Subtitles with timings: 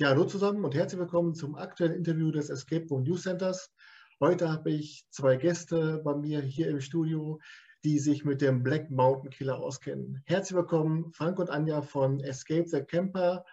[0.00, 3.70] Ja, hallo zusammen und herzlich willkommen zum aktuellen Interview des Escape Room News Centers.
[4.18, 7.38] Heute habe ich zwei Gäste bei mir hier im Studio,
[7.84, 10.22] die sich mit dem Black Mountain Killer auskennen.
[10.24, 13.44] Herzlich willkommen, Frank und Anja von Escape the Camper.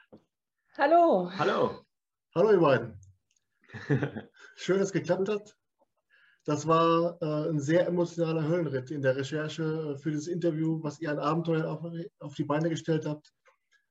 [0.78, 1.30] Hallo.
[1.38, 1.82] Hallo.
[2.34, 2.98] Hallo, ihr beiden.
[4.56, 5.54] Schön, dass es geklappt hat.
[6.46, 11.02] Das war äh, ein sehr emotionaler Höllenritt in der Recherche äh, für das Interview, was
[11.02, 11.84] ihr ein Abenteuer auf,
[12.20, 13.34] auf die Beine gestellt habt.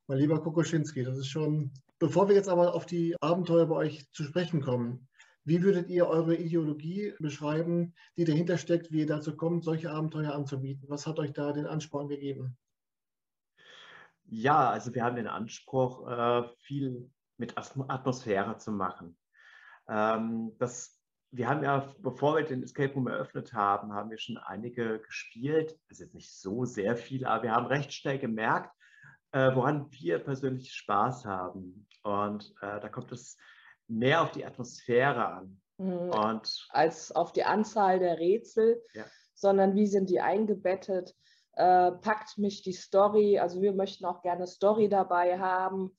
[0.09, 1.73] Mein lieber Kokoschinski, das ist schon.
[1.99, 5.09] Bevor wir jetzt aber auf die Abenteuer bei euch zu sprechen kommen,
[5.45, 10.33] wie würdet ihr eure Ideologie beschreiben, die dahinter steckt, wie ihr dazu kommt, solche Abenteuer
[10.33, 10.89] anzubieten?
[10.89, 12.57] Was hat euch da den Ansporn gegeben?
[14.27, 19.17] Ja, also wir haben den Anspruch, äh, viel mit Atmosphäre zu machen.
[19.89, 21.01] Ähm, das,
[21.33, 25.77] wir haben ja, bevor wir den Escape Room eröffnet haben, haben wir schon einige gespielt.
[25.89, 28.73] Das ist nicht so sehr viel, aber wir haben recht schnell gemerkt,
[29.37, 31.87] äh, woran wir persönlich Spaß haben.
[32.03, 33.37] Und äh, da kommt es
[33.87, 35.61] mehr auf die Atmosphäre an.
[35.77, 36.09] Mhm.
[36.09, 39.05] Und als auf die Anzahl der Rätsel, ja.
[39.35, 41.15] sondern wie sind die eingebettet?
[41.53, 45.97] Äh, packt mich die Story, also wir möchten auch gerne Story dabei haben,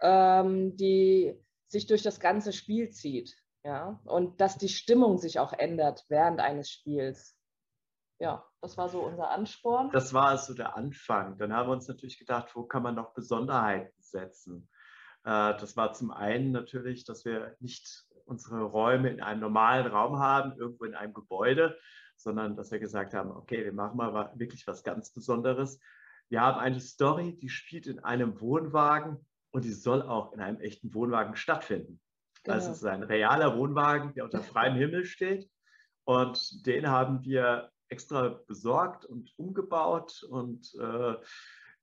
[0.00, 1.34] ähm, die
[1.66, 3.36] sich durch das ganze Spiel zieht.
[3.64, 4.00] Ja?
[4.04, 7.35] Und dass die Stimmung sich auch ändert während eines Spiels
[8.18, 9.90] ja, das war so unser Ansporn.
[9.92, 11.36] Das war so der Anfang.
[11.38, 14.68] Dann haben wir uns natürlich gedacht, wo kann man noch Besonderheiten setzen?
[15.24, 20.18] Äh, das war zum einen natürlich, dass wir nicht unsere Räume in einem normalen Raum
[20.18, 21.78] haben, irgendwo in einem Gebäude,
[22.16, 25.80] sondern dass wir gesagt haben, okay, wir machen mal wirklich was ganz Besonderes.
[26.28, 30.60] Wir haben eine Story, die spielt in einem Wohnwagen und die soll auch in einem
[30.60, 32.00] echten Wohnwagen stattfinden.
[32.42, 32.54] Genau.
[32.54, 35.48] Also es ist ein realer Wohnwagen, der unter freiem Himmel steht.
[36.04, 40.22] Und den haben wir extra besorgt und umgebaut.
[40.28, 41.14] Und äh,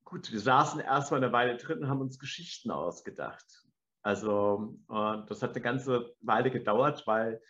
[0.04, 3.64] gut, wir saßen erstmal eine Weile drin und haben uns Geschichten ausgedacht.
[4.02, 7.42] Also, und das hat eine ganze Weile gedauert, weil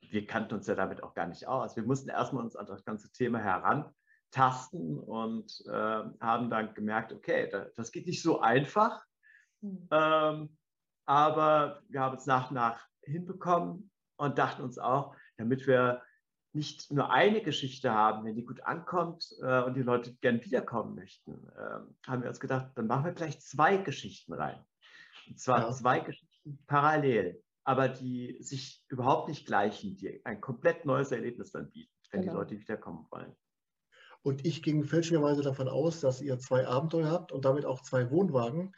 [0.00, 1.76] wir kannten uns ja damit auch gar nicht aus.
[1.76, 7.50] Wir mussten erstmal uns an das ganze Thema herantasten und äh, haben dann gemerkt, okay,
[7.76, 9.04] das geht nicht so einfach.
[9.60, 9.88] Mhm.
[9.90, 10.56] Ähm,
[11.04, 16.02] aber wir haben es nach und nach hinbekommen und dachten uns auch, damit wir
[16.54, 20.94] nicht nur eine Geschichte haben, wenn die gut ankommt äh, und die Leute gern wiederkommen
[20.94, 24.62] möchten, äh, haben wir uns gedacht, dann machen wir gleich zwei Geschichten rein.
[25.28, 25.72] Und zwar ja.
[25.72, 31.70] zwei Geschichten parallel, aber die sich überhaupt nicht gleichen, die ein komplett neues Erlebnis dann
[31.70, 32.32] bieten, wenn genau.
[32.32, 33.34] die Leute wiederkommen wollen.
[34.22, 38.10] Und ich ging fälschlicherweise davon aus, dass ihr zwei Abenteuer habt und damit auch zwei
[38.10, 38.74] Wohnwagen.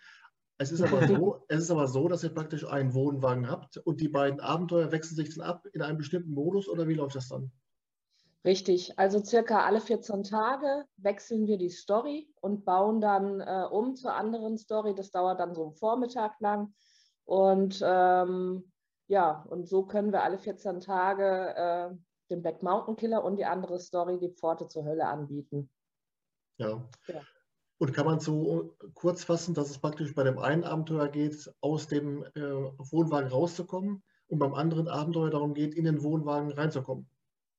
[0.57, 4.01] Es ist, aber so, es ist aber so, dass ihr praktisch einen Wohnwagen habt und
[4.01, 7.29] die beiden Abenteuer wechseln sich dann ab in einem bestimmten Modus oder wie läuft das
[7.29, 7.51] dann?
[8.45, 13.97] Richtig, also circa alle 14 Tage wechseln wir die Story und bauen dann äh, um
[13.97, 14.95] zur anderen Story.
[14.95, 16.75] Das dauert dann so einen Vormittag lang.
[17.25, 18.71] Und ähm,
[19.09, 21.97] ja, und so können wir alle 14 Tage äh,
[22.31, 25.71] den Black Mountain Killer und die andere Story, die Pforte zur Hölle, anbieten.
[26.59, 26.87] Ja.
[27.07, 27.21] ja.
[27.79, 31.87] Und kann man so kurz fassen, dass es praktisch bei dem einen Abenteuer geht, aus
[31.89, 37.09] dem äh, Wohnwagen rauszukommen und beim anderen Abenteuer darum geht, in den Wohnwagen reinzukommen?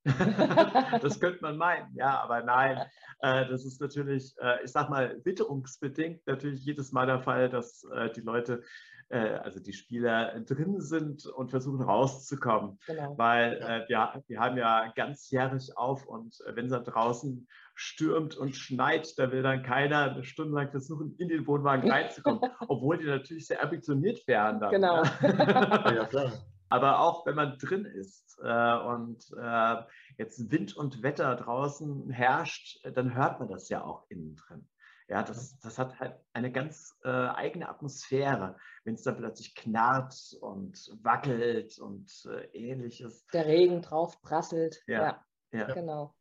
[1.02, 2.78] das könnte man meinen, ja, aber nein.
[3.20, 7.84] Äh, das ist natürlich, äh, ich sag mal, witterungsbedingt natürlich jedes Mal der Fall, dass
[7.92, 8.62] äh, die Leute,
[9.08, 12.78] äh, also die Spieler drin sind und versuchen rauszukommen.
[12.86, 13.18] Genau.
[13.18, 18.36] Weil äh, wir, wir haben ja ganzjährig auf und äh, wenn es da draußen stürmt
[18.36, 22.98] und schneit, da will dann keiner eine Stunde lang versuchen, in den Wohnwagen reinzukommen, obwohl
[22.98, 24.60] die natürlich sehr ambitioniert wären.
[24.60, 25.02] Dann, genau.
[25.22, 26.32] ja, klar.
[26.68, 29.76] Aber auch wenn man drin ist äh, und äh,
[30.18, 34.68] jetzt Wind und Wetter draußen herrscht, dann hört man das ja auch innen drin.
[35.08, 40.36] Ja, das, das hat halt eine ganz äh, eigene Atmosphäre, wenn es dann plötzlich knarrt
[40.40, 43.24] und wackelt und äh, ähnliches.
[43.28, 44.82] Der Regen drauf prasselt.
[44.88, 45.58] Ja, ja.
[45.60, 45.74] ja.
[45.74, 46.14] genau.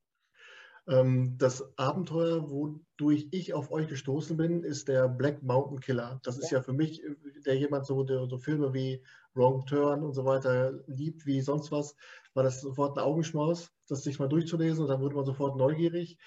[0.87, 6.19] Ähm, das Abenteuer, wodurch ich auf euch gestoßen bin, ist der Black Mountain Killer.
[6.23, 7.15] Das ist ja, für mich, äh,
[7.45, 9.03] der jemand so, der so Filme wie
[9.33, 11.95] Wrong Turn und so weiter liebt, wie sonst was,
[12.35, 16.19] war das sofort ein Augenschmaus, das sich mal durchzulesen und dann wurde man sofort neugierig.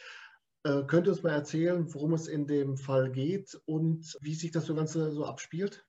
[0.65, 4.51] Äh, könnt ihr uns mal erzählen, worum es in dem Fall geht und wie sich
[4.51, 5.87] das so Ganze so abspielt?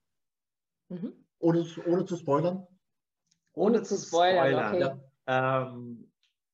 [0.88, 1.26] Mhm.
[1.40, 2.66] Ohne, ohne zu spoilern?
[3.52, 4.74] Ohne, ohne zu spoilern, spoilern.
[4.74, 5.00] okay.
[5.26, 5.72] Ja.
[5.72, 6.09] Ähm,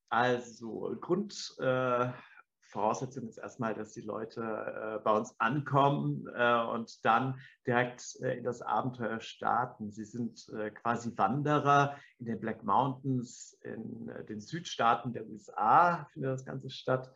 [0.09, 7.41] also Grundvoraussetzung äh, ist erstmal, dass die Leute äh, bei uns ankommen äh, und dann
[7.67, 9.91] direkt äh, in das Abenteuer starten.
[9.91, 16.09] Sie sind äh, quasi Wanderer in den Black Mountains, in äh, den Südstaaten der USA
[16.13, 17.13] findet das Ganze statt.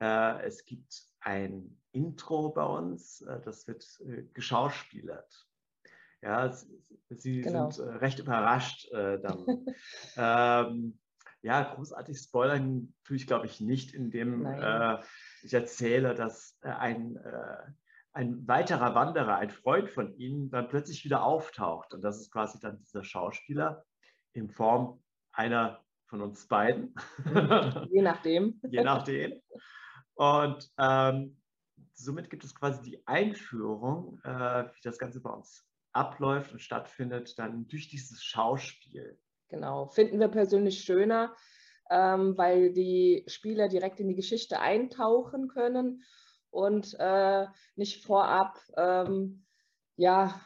[0.00, 3.84] es gibt ein Intro bei uns, das wird
[4.32, 5.46] geschauspielert.
[6.22, 6.52] Ja,
[7.10, 7.70] sie genau.
[7.70, 9.66] sind recht überrascht dann.
[10.16, 10.98] ähm,
[11.42, 14.98] ja, großartig spoilern tue ich, glaube ich, nicht, indem äh,
[15.42, 17.72] ich erzähle, dass äh, ein, äh,
[18.12, 21.94] ein weiterer Wanderer, ein Freund von ihnen, dann plötzlich wieder auftaucht.
[21.94, 23.84] Und das ist quasi dann dieser Schauspieler
[24.32, 25.02] in Form
[25.32, 26.94] einer von uns beiden.
[27.90, 28.60] Je nachdem.
[28.70, 29.40] Je nachdem.
[30.14, 31.40] Und ähm,
[31.94, 37.38] somit gibt es quasi die Einführung, äh, wie das Ganze bei uns abläuft und stattfindet,
[37.38, 39.18] dann durch dieses Schauspiel.
[39.48, 41.34] Genau, finden wir persönlich schöner,
[41.90, 46.02] ähm, weil die Spieler direkt in die Geschichte eintauchen können
[46.50, 47.46] und äh,
[47.76, 49.46] nicht vorab ähm,
[49.96, 50.40] ja,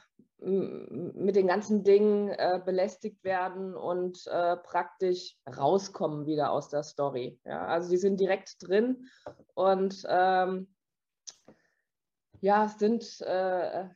[0.44, 7.38] mit den ganzen Dingen äh, belästigt werden und äh, praktisch rauskommen wieder aus der Story.
[7.44, 9.08] Ja, also die sind direkt drin
[9.54, 10.74] und ähm,
[12.40, 13.88] ja, sind äh,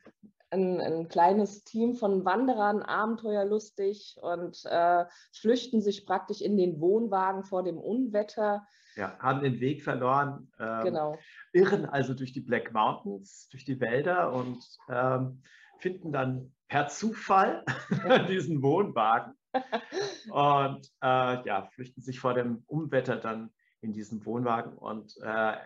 [0.49, 7.43] ein, ein, kleines Team von Wanderern, abenteuerlustig und äh, flüchten sich praktisch in den Wohnwagen
[7.43, 8.65] vor dem Unwetter.
[8.95, 10.51] Ja, haben den Weg verloren.
[10.59, 11.17] Ähm, genau.
[11.53, 15.41] Irren also durch die Black Mountains, durch die Wälder und ähm,
[15.79, 17.63] finden dann per Zufall
[18.07, 18.19] ja.
[18.27, 19.33] diesen Wohnwagen
[20.31, 23.51] und äh, ja, flüchten sich vor dem Unwetter dann
[23.81, 25.57] in diesen Wohnwagen und äh,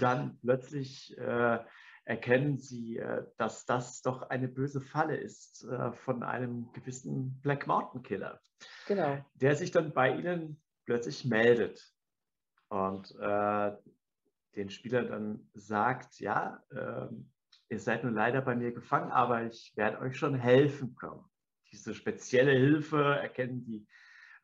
[0.00, 1.58] dann plötzlich äh,
[2.06, 7.66] erkennen sie, äh, dass das doch eine böse Falle ist äh, von einem gewissen Black
[7.66, 8.40] Mountain Killer.
[8.86, 9.24] Genau.
[9.34, 11.92] Der sich dann bei ihnen plötzlich meldet
[12.68, 13.72] und äh,
[14.54, 17.08] den Spieler dann sagt, ja, äh,
[17.68, 21.24] ihr seid nun leider bei mir gefangen, aber ich werde euch schon helfen können.
[21.72, 23.86] Diese spezielle Hilfe erkennen die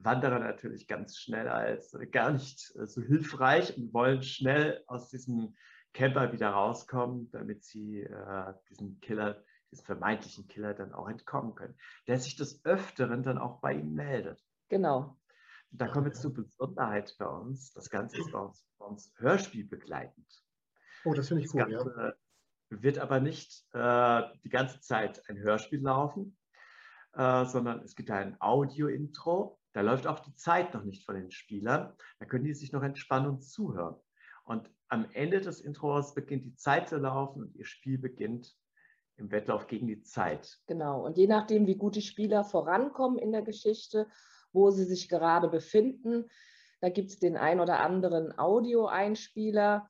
[0.00, 5.54] Wanderer natürlich ganz schnell als gar nicht so hilfreich und wollen schnell aus diesem
[5.92, 11.76] Camper wieder rauskommen, damit sie äh, diesen Killer, diesen vermeintlichen Killer dann auch entkommen können,
[12.06, 14.42] der sich des Öfteren dann auch bei ihnen meldet.
[14.68, 15.18] Genau.
[15.70, 17.72] da kommen wir zur Besonderheit bei uns.
[17.72, 20.26] Das Ganze ist bei uns, bei uns Hörspiel begleitend.
[21.04, 21.60] Oh, das finde ich cool.
[21.60, 22.16] Das Ganze
[22.70, 22.82] ja.
[22.82, 26.38] wird aber nicht äh, die ganze Zeit ein Hörspiel laufen,
[27.12, 29.58] äh, sondern es gibt ein Audio-Intro.
[29.72, 31.94] Da läuft auch die Zeit noch nicht von den Spielern.
[32.18, 33.96] Da können die sich noch entspannen und zuhören.
[34.44, 38.54] Und am Ende des Intros beginnt die Zeit zu laufen und ihr Spiel beginnt
[39.16, 40.58] im Wettlauf gegen die Zeit.
[40.66, 41.02] Genau.
[41.02, 44.06] Und je nachdem, wie gut die Spieler vorankommen in der Geschichte,
[44.52, 46.28] wo sie sich gerade befinden,
[46.82, 49.88] da gibt es den ein oder anderen Audioeinspieler,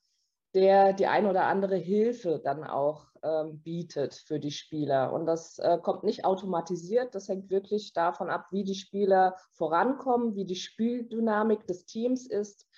[0.54, 5.12] der die ein oder andere Hilfe dann auch ähm, bietet für die Spieler.
[5.12, 10.36] Und das äh, kommt nicht automatisiert, das hängt wirklich davon ab, wie die Spieler vorankommen,
[10.36, 12.68] wie die Spieldynamik des Teams ist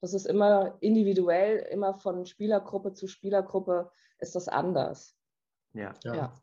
[0.00, 5.16] das ist immer individuell, immer von Spielergruppe zu Spielergruppe ist das anders.
[5.72, 5.94] Ja.
[6.04, 6.14] ja.
[6.14, 6.34] ja.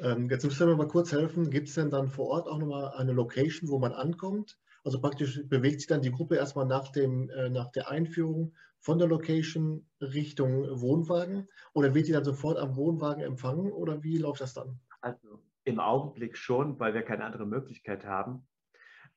[0.00, 1.50] Ähm, jetzt müsst ihr mir mal kurz helfen.
[1.50, 4.58] Gibt es denn dann vor Ort auch nochmal eine Location, wo man ankommt?
[4.82, 8.98] Also praktisch bewegt sich dann die Gruppe erstmal nach, dem, äh, nach der Einführung von
[8.98, 14.42] der Location Richtung Wohnwagen oder wird die dann sofort am Wohnwagen empfangen oder wie läuft
[14.42, 14.78] das dann?
[15.00, 18.46] Also im Augenblick schon, weil wir keine andere Möglichkeit haben.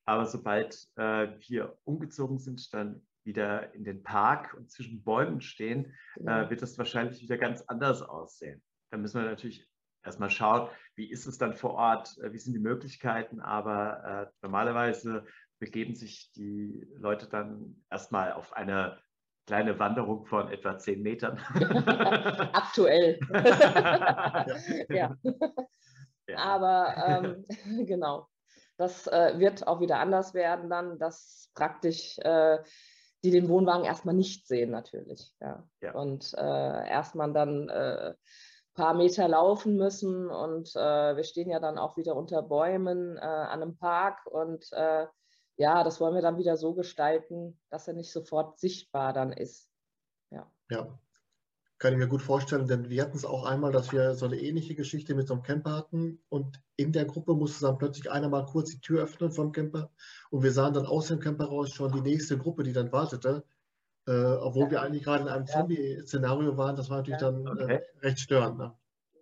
[0.05, 5.93] Aber sobald äh, wir umgezogen sind, dann wieder in den Park und zwischen Bäumen stehen,
[6.15, 6.45] ja.
[6.45, 8.63] äh, wird das wahrscheinlich wieder ganz anders aussehen.
[8.89, 9.69] Da müssen wir natürlich
[10.03, 14.31] erstmal schauen, wie ist es dann vor Ort, äh, wie sind die Möglichkeiten, aber äh,
[14.41, 15.25] normalerweise
[15.59, 18.99] begeben sich die Leute dann erstmal auf eine
[19.47, 21.39] kleine Wanderung von etwa zehn Metern.
[22.53, 23.19] Aktuell.
[24.89, 25.15] ja.
[26.27, 26.37] ja.
[26.37, 27.45] Aber ähm,
[27.85, 28.27] genau.
[28.77, 32.59] Das äh, wird auch wieder anders werden dann, dass praktisch äh,
[33.23, 35.33] die den Wohnwagen erstmal nicht sehen natürlich.
[35.41, 35.67] Ja.
[35.81, 35.93] ja.
[35.93, 38.13] Und äh, erstmal dann äh,
[38.77, 43.21] paar Meter laufen müssen und äh, wir stehen ja dann auch wieder unter Bäumen äh,
[43.21, 45.07] an einem Park und äh,
[45.57, 49.67] ja, das wollen wir dann wieder so gestalten, dass er nicht sofort sichtbar dann ist.
[50.29, 50.51] Ja.
[50.69, 50.99] Ja,
[51.79, 54.37] kann ich mir gut vorstellen, denn wir hatten es auch einmal, dass wir so eine
[54.37, 58.29] ähnliche Geschichte mit so einem Camper hatten und in der Gruppe musste dann plötzlich einer
[58.29, 59.91] mal kurz die Tür öffnen vom Camper
[60.31, 63.43] und wir sahen dann aus dem Camper raus schon die nächste Gruppe, die dann wartete,
[64.07, 64.71] äh, obwohl ja.
[64.71, 65.53] wir eigentlich gerade in einem ja.
[65.53, 66.75] Zombie-Szenario waren.
[66.75, 67.31] Das war natürlich ja.
[67.31, 67.73] dann äh, okay.
[67.73, 68.57] äh, recht störend.
[68.57, 68.73] Ne?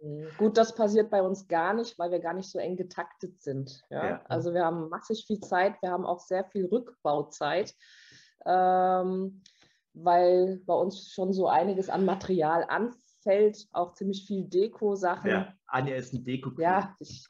[0.02, 0.28] Mhm.
[0.38, 3.84] Gut, das passiert bei uns gar nicht, weil wir gar nicht so eng getaktet sind.
[3.90, 4.22] Ja?
[4.30, 7.76] Also wir haben massig viel Zeit, wir haben auch sehr viel Rückbauzeit.
[8.46, 9.42] Ähm,
[9.96, 15.30] weil bei uns schon so einiges an Material anfällt, auch ziemlich viel Deko-Sachen.
[15.30, 16.62] Ja, Anja ist ein deko -Queen.
[16.62, 17.26] Ja, ich,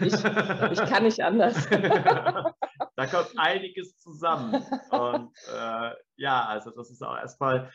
[0.00, 1.68] ich, ich, kann nicht anders.
[1.70, 4.62] da kommt einiges zusammen.
[4.90, 7.70] Und äh, ja, also das ist auch erstmal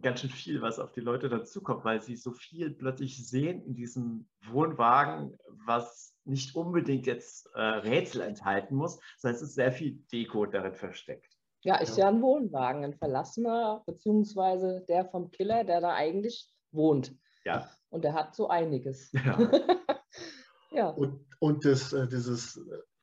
[0.00, 3.74] ganz schön viel, was auf die Leute dazukommt, weil sie so viel plötzlich sehen in
[3.74, 10.02] diesem Wohnwagen, was nicht unbedingt jetzt äh, Rätsel enthalten muss, sondern es ist sehr viel
[10.12, 11.29] Deko darin versteckt.
[11.62, 16.48] Ja, ist ja, ja ein Wohnwagen, ein verlassener, beziehungsweise der vom Killer, der da eigentlich
[16.72, 17.14] wohnt.
[17.44, 17.68] Ja.
[17.90, 19.12] Und der hat so einiges.
[19.12, 19.38] Ja.
[20.72, 20.88] ja.
[20.88, 22.60] Und, und das, äh, dieses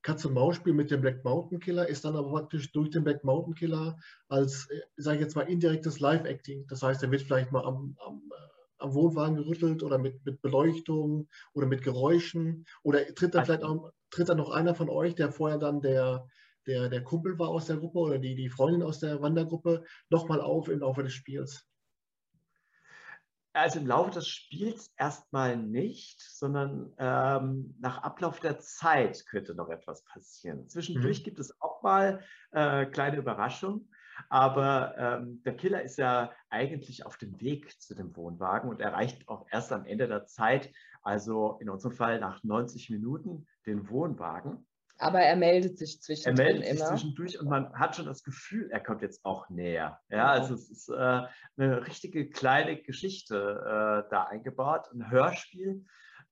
[0.08, 3.98] Katz-und-Maus-Spiel mit dem Black Mountain Killer ist dann aber praktisch durch den Black Mountain Killer
[4.30, 6.66] als, äh, sage ich jetzt mal, indirektes Live-Acting.
[6.68, 10.42] Das heißt, er wird vielleicht mal am, am, äh, am, Wohnwagen gerüttelt oder mit, mit
[10.42, 15.14] Beleuchtung oder mit Geräuschen oder tritt dann vielleicht auch, tritt dann noch einer von euch,
[15.14, 16.26] der vorher dann der,
[16.68, 20.42] der, der Kumpel war aus der Gruppe oder die, die Freundin aus der Wandergruppe, nochmal
[20.42, 21.68] auf im Laufe des Spiels?
[23.54, 29.70] Also im Laufe des Spiels erstmal nicht, sondern ähm, nach Ablauf der Zeit könnte noch
[29.70, 30.70] etwas passieren.
[30.70, 31.24] Zwischendurch mhm.
[31.24, 32.22] gibt es auch mal
[32.52, 33.90] äh, kleine Überraschungen,
[34.30, 39.28] aber ähm, der Killer ist ja eigentlich auf dem Weg zu dem Wohnwagen und erreicht
[39.28, 40.72] auch erst am Ende der Zeit,
[41.02, 44.68] also in unserem Fall nach 90 Minuten, den Wohnwagen.
[45.00, 46.48] Aber er meldet sich zwischendurch.
[46.48, 46.90] Er meldet sich immer.
[46.90, 50.00] zwischendurch und man hat schon das Gefühl, er kommt jetzt auch näher.
[50.10, 50.94] Ja, also es ist äh,
[51.58, 55.86] eine richtige kleine Geschichte äh, da eingebaut, ein Hörspiel,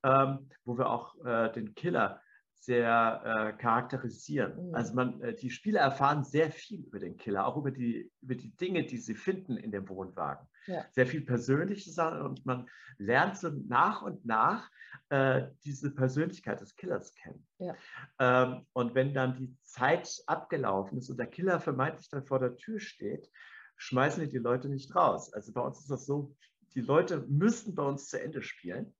[0.03, 2.21] ähm, wo wir auch äh, den Killer
[2.65, 4.69] sehr äh, charakterisieren.
[4.69, 4.75] Mhm.
[4.75, 8.35] Also man, äh, die Spieler erfahren sehr viel über den Killer, auch über die, über
[8.35, 10.47] die Dinge, die sie finden in dem Wohnwagen.
[10.67, 10.85] Ja.
[10.91, 12.67] Sehr viel persönliche Sachen und man
[12.97, 14.69] lernt so nach und nach
[15.09, 17.45] äh, diese Persönlichkeit des Killers kennen.
[17.59, 17.75] Ja.
[18.19, 22.55] Ähm, und wenn dann die Zeit abgelaufen ist und der Killer vermeintlich dann vor der
[22.55, 23.29] Tür steht,
[23.77, 25.33] schmeißen die die Leute nicht raus.
[25.33, 26.35] Also bei uns ist das so,
[26.73, 28.95] die Leute müssen bei uns zu Ende spielen.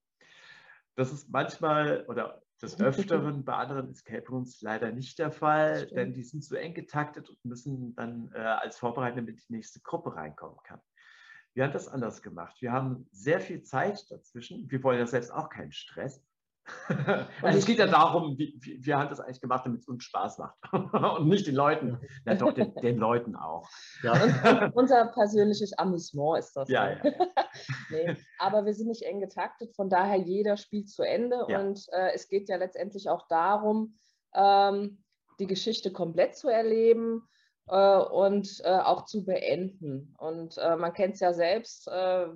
[0.96, 6.14] Das ist manchmal oder des Öfteren bei anderen Escape Rooms leider nicht der Fall, denn
[6.14, 10.16] die sind so eng getaktet und müssen dann äh, als Vorbereitung mit die nächste Gruppe
[10.16, 10.80] reinkommen kann.
[11.56, 12.58] Wir haben das anders gemacht.
[12.60, 14.70] Wir haben sehr viel Zeit dazwischen.
[14.70, 16.22] Wir wollen ja selbst auch keinen Stress.
[17.42, 20.04] also es geht ja darum, wie, wie, wir haben das eigentlich gemacht, damit es uns
[20.04, 20.58] Spaß macht
[21.20, 23.70] und nicht den Leuten, ja doch den, den Leuten auch.
[24.02, 24.72] Ja.
[24.74, 26.68] Unser persönliches Amüsement ist das.
[26.68, 26.98] Ja, ja.
[27.92, 31.62] nee, aber wir sind nicht eng getaktet, von daher jeder spielt zu Ende ja.
[31.62, 34.00] und äh, es geht ja letztendlich auch darum,
[34.34, 35.04] ähm,
[35.40, 37.22] die Geschichte komplett zu erleben
[37.68, 40.16] äh, und äh, auch zu beenden.
[40.18, 42.28] Und äh, man kennt es ja selbst, äh,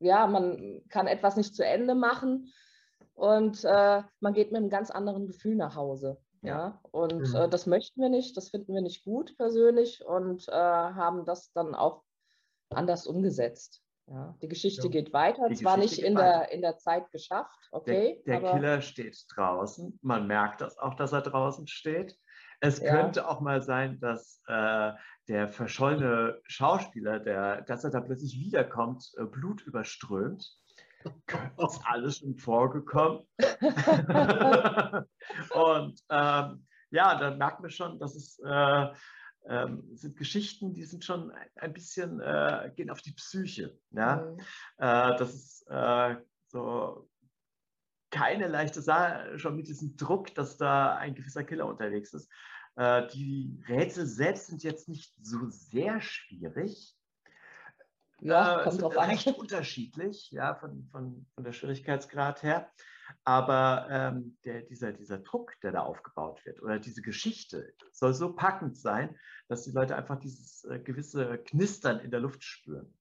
[0.00, 2.52] ja, man kann etwas nicht zu Ende machen
[3.14, 6.18] und äh, man geht mit einem ganz anderen Gefühl nach Hause.
[6.44, 7.36] Ja, und mhm.
[7.36, 11.76] äh, das möchten wir nicht, das finden wir nicht gut persönlich und haben das dann
[11.76, 12.02] auch
[12.70, 13.80] anders umgesetzt.
[14.08, 14.90] Ja, die Geschichte ja.
[14.90, 18.20] geht weiter, die zwar Geschichte nicht in der, in der Zeit geschafft, okay.
[18.26, 22.18] Der, der Killer steht draußen, man merkt das auch, dass er draußen steht.
[22.64, 22.92] Es ja.
[22.92, 24.92] könnte auch mal sein, dass äh,
[25.26, 30.62] der verschollene Schauspieler, der, dass er da plötzlich wiederkommt, äh, Blut überströmt
[31.58, 33.26] ist alles schon vorgekommen.
[35.54, 38.86] und ähm, ja, dann merkt man schon, dass es äh,
[39.48, 43.76] ähm, sind Geschichten, die sind schon ein bisschen, äh, gehen auf die Psyche.
[43.90, 44.16] Ja?
[44.16, 44.38] Mhm.
[44.78, 46.16] Äh, das ist äh,
[46.46, 47.08] so
[48.22, 52.30] keine leichte Sache, schon mit diesem Druck, dass da ein gewisser Killer unterwegs ist.
[52.76, 56.96] Äh, die Rätsel selbst sind jetzt nicht so sehr schwierig.
[58.20, 59.10] Ja, äh, kommt an.
[59.10, 62.70] recht unterschiedlich, ja, von, von, von der Schwierigkeitsgrad her.
[63.24, 68.32] Aber ähm, der, dieser, dieser Druck, der da aufgebaut wird, oder diese Geschichte, soll so
[68.32, 72.94] packend sein, dass die Leute einfach dieses äh, gewisse Knistern in der Luft spüren.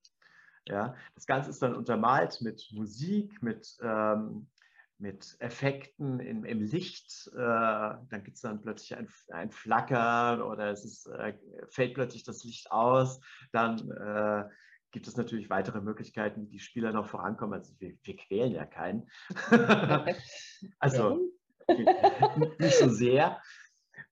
[0.67, 4.47] Ja, das Ganze ist dann untermalt mit Musik, mit, ähm,
[5.01, 7.29] mit Effekten im, im Licht.
[7.33, 11.33] Äh, dann gibt es dann plötzlich ein, ein Flackern oder es ist, äh,
[11.69, 13.19] fällt plötzlich das Licht aus.
[13.51, 14.49] Dann äh,
[14.91, 17.59] gibt es natürlich weitere Möglichkeiten, wie die Spieler noch vorankommen.
[17.59, 19.09] Also wir, wir quälen ja keinen.
[20.79, 21.19] also
[22.59, 23.41] nicht so sehr.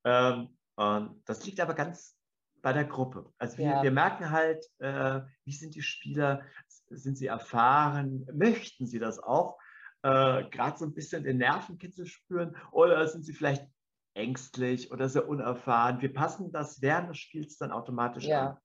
[0.03, 2.17] Ähm, und das liegt aber ganz
[2.61, 3.31] bei der Gruppe.
[3.37, 3.83] Also wir, ja.
[3.83, 6.41] wir merken halt, äh, wie sind die Spieler,
[6.89, 9.57] sind sie erfahren, möchten sie das auch,
[10.03, 13.67] äh, gerade so ein bisschen den Nervenkitzel spüren oder sind sie vielleicht
[14.13, 16.01] ängstlich oder sehr unerfahren.
[16.01, 18.51] Wir passen das während des Spiels dann automatisch ja.
[18.51, 18.57] an.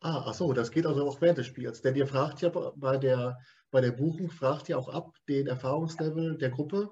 [0.00, 1.80] Ah, ach so, das geht also auch während des Spiels.
[1.80, 3.38] Denn ihr fragt ja bei der,
[3.70, 6.90] bei der Buchung, fragt ihr auch ab den Erfahrungslevel der Gruppe.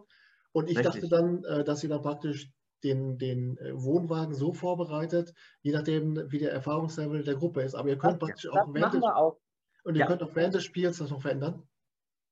[0.53, 1.03] Und ich Richtig.
[1.03, 2.53] dachte dann, äh, dass ihr dann praktisch
[2.85, 7.75] den, den äh, Wohnwagen so vorbereitet, je nachdem, wie der Erfahrungslevel der Gruppe ist.
[7.75, 9.39] Aber ihr könnt praktisch auch während, des, auch.
[9.85, 10.07] Und ihr ja.
[10.07, 11.69] könnt auch während des Spiels das noch verändern?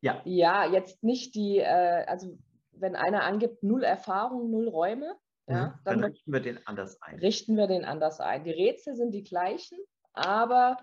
[0.00, 0.22] Ja.
[0.24, 2.38] Ja, jetzt nicht die, äh, also
[2.72, 5.72] wenn einer angibt, null Erfahrung, null Räume, ja, mhm.
[5.84, 7.18] dann, dann richten wir den anders ein.
[7.18, 8.44] Richten wir den anders ein.
[8.44, 9.78] Die Rätsel sind die gleichen,
[10.12, 10.78] aber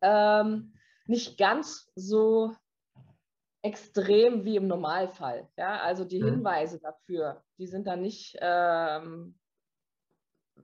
[0.00, 0.72] ähm,
[1.06, 2.54] nicht ganz so
[3.62, 5.48] extrem wie im Normalfall.
[5.56, 6.26] Ja, also die mhm.
[6.26, 9.38] Hinweise dafür, die sind da nicht ähm,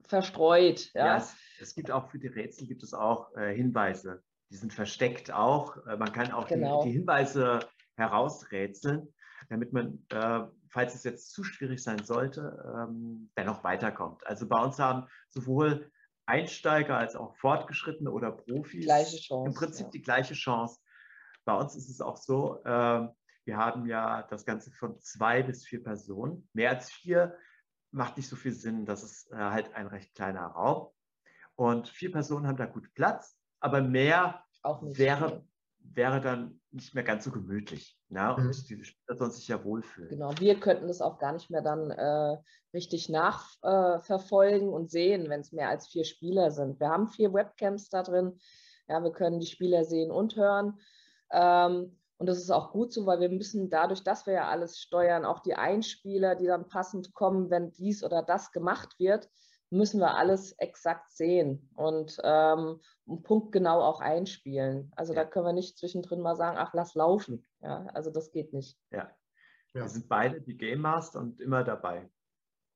[0.07, 0.91] verstreut.
[0.93, 1.05] Ja?
[1.05, 4.23] ja es, es, gibt auch für die Rätsel gibt es auch äh, Hinweise.
[4.53, 5.83] Die sind versteckt auch.
[5.87, 6.83] Äh, man kann auch genau.
[6.83, 7.59] die, die, Hinweise
[7.95, 9.11] herausrätseln,
[9.49, 14.25] damit man, äh, falls es jetzt zu schwierig sein sollte, ähm, dennoch weiterkommt.
[14.27, 15.91] Also bei uns haben sowohl
[16.27, 19.91] Einsteiger als auch Fortgeschrittene oder Profis Chance, im Prinzip ja.
[19.91, 20.79] die gleiche Chance.
[21.45, 23.07] Bei uns ist es auch so, äh,
[23.45, 26.47] wir haben ja das Ganze von zwei bis vier Personen.
[26.53, 27.35] Mehr als vier
[27.91, 28.85] macht nicht so viel Sinn.
[28.85, 30.89] Das ist äh, halt ein recht kleiner Raum.
[31.55, 34.43] Und vier Personen haben da gut Platz, aber mehr
[34.81, 35.41] wäre,
[35.79, 37.97] wäre dann nicht mehr ganz so gemütlich.
[38.09, 38.35] Ne?
[38.35, 38.51] Und mhm.
[38.51, 40.09] die Spieler sollen sich ja wohlfühlen.
[40.09, 42.37] Genau, wir könnten das auch gar nicht mehr dann äh,
[42.73, 46.79] richtig nachverfolgen äh, und sehen, wenn es mehr als vier Spieler sind.
[46.79, 48.37] Wir haben vier Webcams da drin.
[48.89, 50.77] Ja, wir können die Spieler sehen und hören.
[51.31, 54.79] Ähm, und das ist auch gut so, weil wir müssen dadurch, dass wir ja alles
[54.79, 59.29] steuern, auch die Einspieler, die dann passend kommen, wenn dies oder das gemacht wird,
[59.73, 62.79] müssen wir alles exakt sehen und ähm,
[63.23, 64.91] punktgenau auch einspielen.
[64.95, 65.23] Also ja.
[65.23, 67.45] da können wir nicht zwischendrin mal sagen, ach, lass laufen.
[67.61, 68.77] Ja, also das geht nicht.
[68.91, 69.09] Ja.
[69.73, 69.81] ja.
[69.81, 72.09] Wir sind beide die Game Master und immer dabei.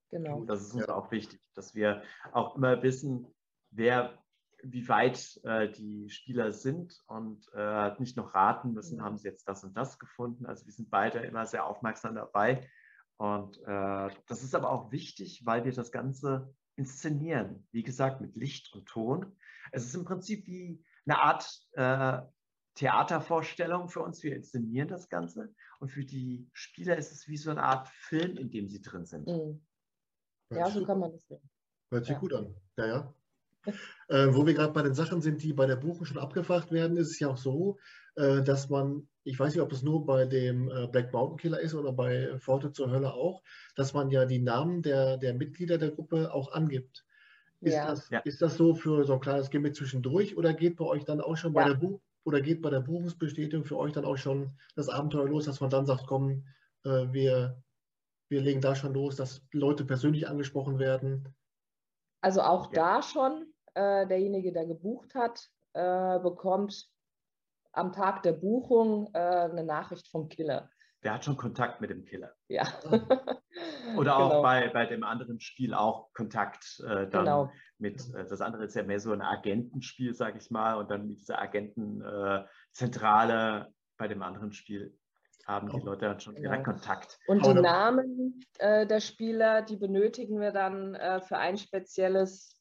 [0.09, 0.43] Genau.
[0.45, 0.95] Das ist uns ja.
[0.95, 2.01] auch wichtig, dass wir
[2.31, 3.27] auch immer wissen,
[3.71, 4.17] wer
[4.63, 9.03] wie weit äh, die Spieler sind und äh, nicht noch raten müssen, mhm.
[9.03, 10.45] haben sie jetzt das und das gefunden.
[10.45, 12.67] Also wir sind beide immer sehr aufmerksam dabei.
[13.17, 17.67] Und äh, das ist aber auch wichtig, weil wir das Ganze inszenieren.
[17.71, 19.35] Wie gesagt, mit Licht und Ton.
[19.71, 22.21] Es ist im Prinzip wie eine Art äh,
[22.75, 24.21] Theatervorstellung für uns.
[24.21, 25.53] Wir inszenieren das Ganze.
[25.79, 29.05] Und für die Spieler ist es wie so eine Art Film, in dem sie drin
[29.05, 29.27] sind.
[29.27, 29.65] Mhm.
[30.51, 31.49] Ja, so kann man das sehen.
[31.89, 32.19] Hört sich ja.
[32.19, 32.55] gut an.
[32.77, 33.13] Ja, ja.
[34.07, 36.95] Äh, wo wir gerade bei den Sachen sind, die bei der Buchung schon abgefragt werden,
[36.95, 37.77] ist es ja auch so,
[38.17, 41.75] dass man, ich weiß nicht, ob es nur bei dem äh, Black Mountain Killer ist
[41.75, 43.43] oder bei Pforte zur Hölle auch,
[43.75, 47.05] dass man ja die Namen der, der Mitglieder der Gruppe auch angibt.
[47.61, 47.87] Ist, ja.
[47.87, 48.19] das, ja.
[48.19, 51.37] ist das so für so ein kleines Gimmick zwischendurch oder geht bei euch dann auch
[51.37, 51.69] schon bei ja.
[51.69, 55.45] der Buch oder geht bei der Buchungsbestätigung für euch dann auch schon das Abenteuer los,
[55.45, 56.43] dass man dann sagt, komm,
[56.83, 57.61] äh, wir,
[58.29, 61.33] wir legen da schon los, dass Leute persönlich angesprochen werden?
[62.21, 66.89] Also auch da schon äh, derjenige, der gebucht hat, äh, bekommt
[67.71, 70.69] am Tag der Buchung äh, eine Nachricht vom Killer.
[71.03, 72.33] Der hat schon Kontakt mit dem Killer.
[72.47, 72.67] Ja.
[73.97, 74.41] Oder auch genau.
[74.41, 77.49] bei, bei dem anderen Spiel auch Kontakt äh, dann genau.
[77.77, 81.07] mit, äh, das andere ist ja mehr so ein Agentenspiel, sage ich mal, und dann
[81.07, 84.97] mit dieser Agentenzentrale bei dem anderen Spiel
[85.45, 86.49] haben die Leute dann schon genau.
[86.49, 87.17] direkt Kontakt.
[87.27, 92.59] Und die Namen äh, der Spieler, die benötigen wir dann äh, für ein spezielles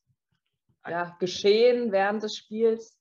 [0.89, 2.96] ja, geschehen während des Spiels.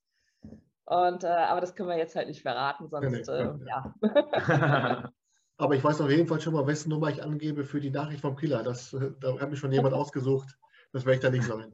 [0.86, 3.94] Und, äh, aber das können wir jetzt halt nicht verraten, sonst nee, nee, äh, ja.
[5.58, 8.22] aber ich weiß auf jeden Fall schon mal, wessen Nummer ich angebe für die Nachricht
[8.22, 8.62] vom Killer.
[8.62, 10.58] Das, äh, da hat mich schon jemand ausgesucht.
[10.94, 11.74] Das werde ich da nicht sein.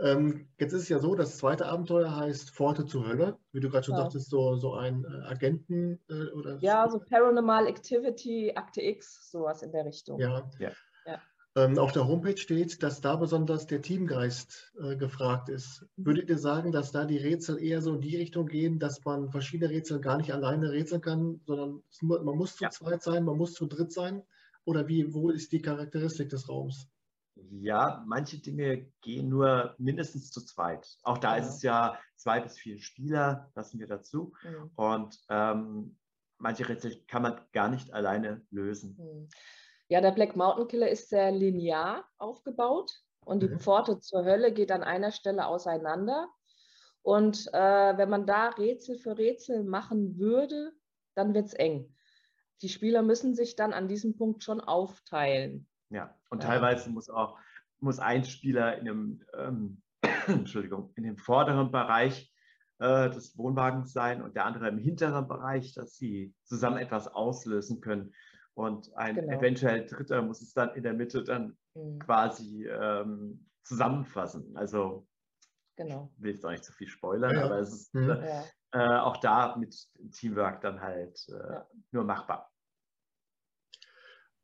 [0.00, 3.36] ähm, jetzt ist es ja so, das zweite Abenteuer heißt Pforte zur Hölle.
[3.52, 4.00] Wie du gerade schon ja.
[4.00, 6.56] sagtest, so, so ein äh, Agenten äh, oder.
[6.60, 10.18] Ja, so Paranormal Activity, Akte X, sowas in der Richtung.
[10.18, 10.50] Ja.
[10.58, 10.70] ja.
[11.58, 15.84] Ähm, auf der Homepage steht, dass da besonders der Teamgeist äh, gefragt ist.
[15.96, 19.32] Würdet ihr sagen, dass da die Rätsel eher so in die Richtung gehen, dass man
[19.32, 22.70] verschiedene Rätsel gar nicht alleine rätseln kann, sondern man muss zu ja.
[22.70, 24.22] zweit sein, man muss zu dritt sein?
[24.66, 26.86] Oder wie, wo ist die Charakteristik des Raums?
[27.50, 30.86] Ja, manche Dinge gehen nur mindestens zu zweit.
[31.02, 31.42] Auch da ja.
[31.42, 34.32] ist es ja zwei bis vier Spieler, lassen wir dazu.
[34.44, 34.70] Mhm.
[34.76, 35.96] Und ähm,
[36.36, 39.28] manche Rätsel kann man gar nicht alleine lösen.
[39.88, 42.90] Ja, der Black Mountain Killer ist sehr linear aufgebaut
[43.24, 43.58] und die mhm.
[43.58, 46.28] Pforte zur Hölle geht an einer Stelle auseinander.
[47.02, 50.72] Und äh, wenn man da Rätsel für Rätsel machen würde,
[51.14, 51.94] dann wird es eng.
[52.60, 55.66] Die Spieler müssen sich dann an diesem Punkt schon aufteilen.
[55.90, 56.50] Ja, und ja.
[56.50, 57.38] teilweise muss auch
[57.80, 59.82] muss ein Spieler in dem, ähm,
[60.26, 62.32] Entschuldigung, in dem vorderen Bereich
[62.78, 67.80] äh, des Wohnwagens sein und der andere im hinteren Bereich, dass sie zusammen etwas auslösen
[67.80, 68.12] können.
[68.58, 69.38] Und ein genau.
[69.38, 72.00] eventuell Dritter muss es dann in der Mitte dann mhm.
[72.00, 74.56] quasi ähm, zusammenfassen.
[74.56, 75.06] Also
[75.76, 76.10] genau.
[76.16, 77.44] ich will jetzt auch nicht zu viel spoilern, ja.
[77.44, 78.10] aber es ist mhm.
[78.10, 78.42] äh,
[78.72, 79.76] äh, auch da mit
[80.10, 81.68] Teamwork dann halt äh, ja.
[81.92, 82.50] nur machbar.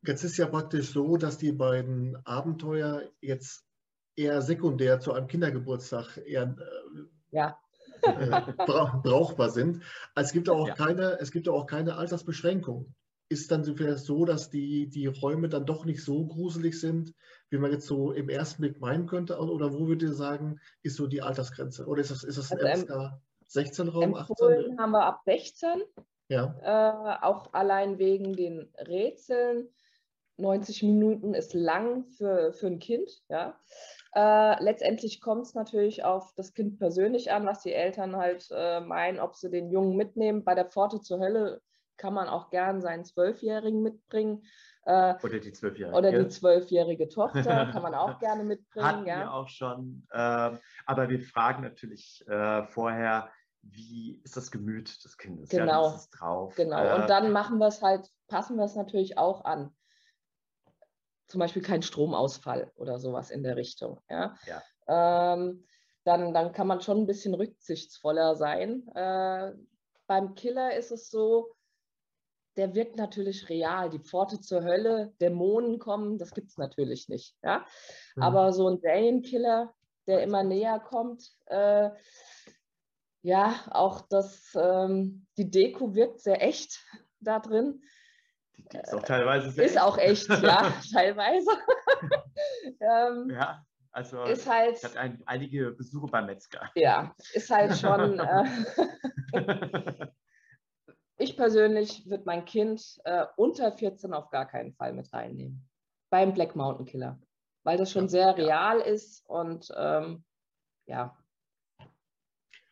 [0.01, 3.67] Jetzt ist ja praktisch so, dass die beiden Abenteuer jetzt
[4.15, 7.01] eher sekundär zu einem Kindergeburtstag eher äh,
[7.31, 7.59] ja.
[8.01, 9.83] Äh, brauchbar sind.
[10.15, 10.73] Es gibt auch ja.
[10.73, 12.95] keine, es gibt auch keine Altersbeschränkung.
[13.29, 17.13] Ist dann vielleicht so, dass die, die Räume dann doch nicht so gruselig sind,
[17.49, 19.37] wie man jetzt so im ersten Blick meinen könnte?
[19.39, 21.85] Oder wo würdet ihr sagen, ist so die Altersgrenze?
[21.85, 24.15] Oder ist das, ist das ein also FSK 16 Raum?
[24.15, 24.79] 18?
[24.79, 25.83] haben wir ab 16.
[26.27, 26.55] Ja.
[26.61, 29.69] Äh, auch allein wegen den Rätseln.
[30.37, 33.09] 90 Minuten ist lang für, für ein Kind.
[33.29, 33.57] Ja.
[34.13, 38.81] Äh, letztendlich kommt es natürlich auf das Kind persönlich an, was die Eltern halt äh,
[38.81, 40.43] meinen, ob sie den Jungen mitnehmen.
[40.43, 41.61] Bei der Pforte zur Hölle
[41.97, 44.45] kann man auch gern seinen Zwölfjährigen mitbringen.
[44.85, 45.97] Äh, oder die zwölfjährige.
[45.97, 48.85] Oder die zwölfjährige Tochter kann man auch gerne mitbringen.
[48.85, 49.19] Hatten ja.
[49.19, 50.07] wir auch schon.
[50.13, 53.29] Ähm, aber wir fragen natürlich äh, vorher,
[53.61, 55.49] wie ist das Gemüt des Kindes?
[55.49, 55.89] Genau.
[55.89, 56.55] Ja, drauf?
[56.55, 56.83] Genau.
[56.83, 59.75] Äh, Und dann machen wir es halt, passen wir es natürlich auch an.
[61.27, 63.99] Zum Beispiel kein Stromausfall oder sowas in der Richtung.
[64.07, 64.35] Ja.
[64.45, 65.33] ja.
[65.33, 65.65] Ähm,
[66.03, 68.83] dann, dann kann man schon ein bisschen rücksichtsvoller sein.
[70.07, 71.54] Beim Killer ist es so,
[72.57, 73.89] der wirkt natürlich real.
[73.89, 77.35] Die Pforte zur Hölle, Dämonen kommen, das gibt es natürlich nicht.
[77.43, 77.65] Ja?
[78.15, 78.23] Mhm.
[78.23, 79.73] Aber so ein Serienkiller,
[80.07, 81.89] der immer näher kommt, äh,
[83.21, 86.85] ja, auch das, ähm, die Deko wirkt sehr echt
[87.19, 87.81] da drin.
[88.55, 89.81] Die, die ist auch teilweise sehr Ist echt.
[89.81, 91.49] auch echt, ja, teilweise.
[92.79, 96.69] ähm, ja, also ist halt, ich hatte ein, einige Besuche beim Metzger.
[96.75, 98.19] Ja, ist halt schon.
[98.19, 98.45] Äh,
[101.17, 105.67] ich persönlich würde mein Kind äh, unter 14 auf gar keinen Fall mit reinnehmen.
[106.09, 107.19] Beim Black Mountain Killer.
[107.63, 108.85] Weil das schon ja, sehr real ja.
[108.85, 110.23] ist und ähm,
[110.85, 111.17] ja.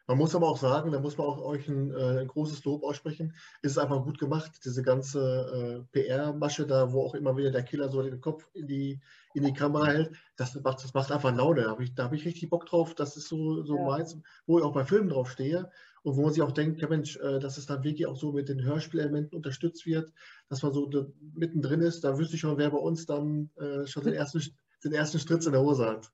[0.06, 2.84] Man muss aber auch sagen, da muss man auch euch ein, äh, ein großes Lob
[2.84, 3.34] aussprechen.
[3.62, 7.63] Es ist einfach gut gemacht, diese ganze äh, PR-Masche da, wo auch immer wieder der
[7.63, 8.99] Killer so den Kopf in die,
[9.34, 10.12] in die Kamera hält.
[10.36, 11.63] Das macht, das macht einfach Laune.
[11.63, 12.93] Da habe ich, hab ich richtig Bock drauf.
[12.95, 13.84] Das ist so, so ja.
[13.84, 15.71] meins, wo ich auch bei Filmen drauf stehe
[16.03, 18.31] und wo man sich auch denkt, ja Mensch, äh, dass es dann wirklich auch so
[18.31, 20.11] mit den Hörspielelementen unterstützt wird,
[20.49, 20.89] dass man so
[21.33, 24.41] mittendrin ist, da wüsste ich schon, wer bei uns dann äh, schon den ersten,
[24.83, 26.11] den ersten Stritz in der Hose hat.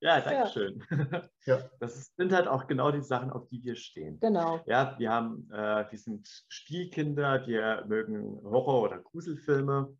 [0.00, 0.84] ja, danke schön.
[1.44, 1.58] Ja.
[1.80, 4.20] Das sind halt auch genau die Sachen, auf die wir stehen.
[4.20, 4.60] Genau.
[4.66, 9.92] Ja, wir haben, äh, wir sind Spielkinder, wir mögen Horror- oder Gruselfilme.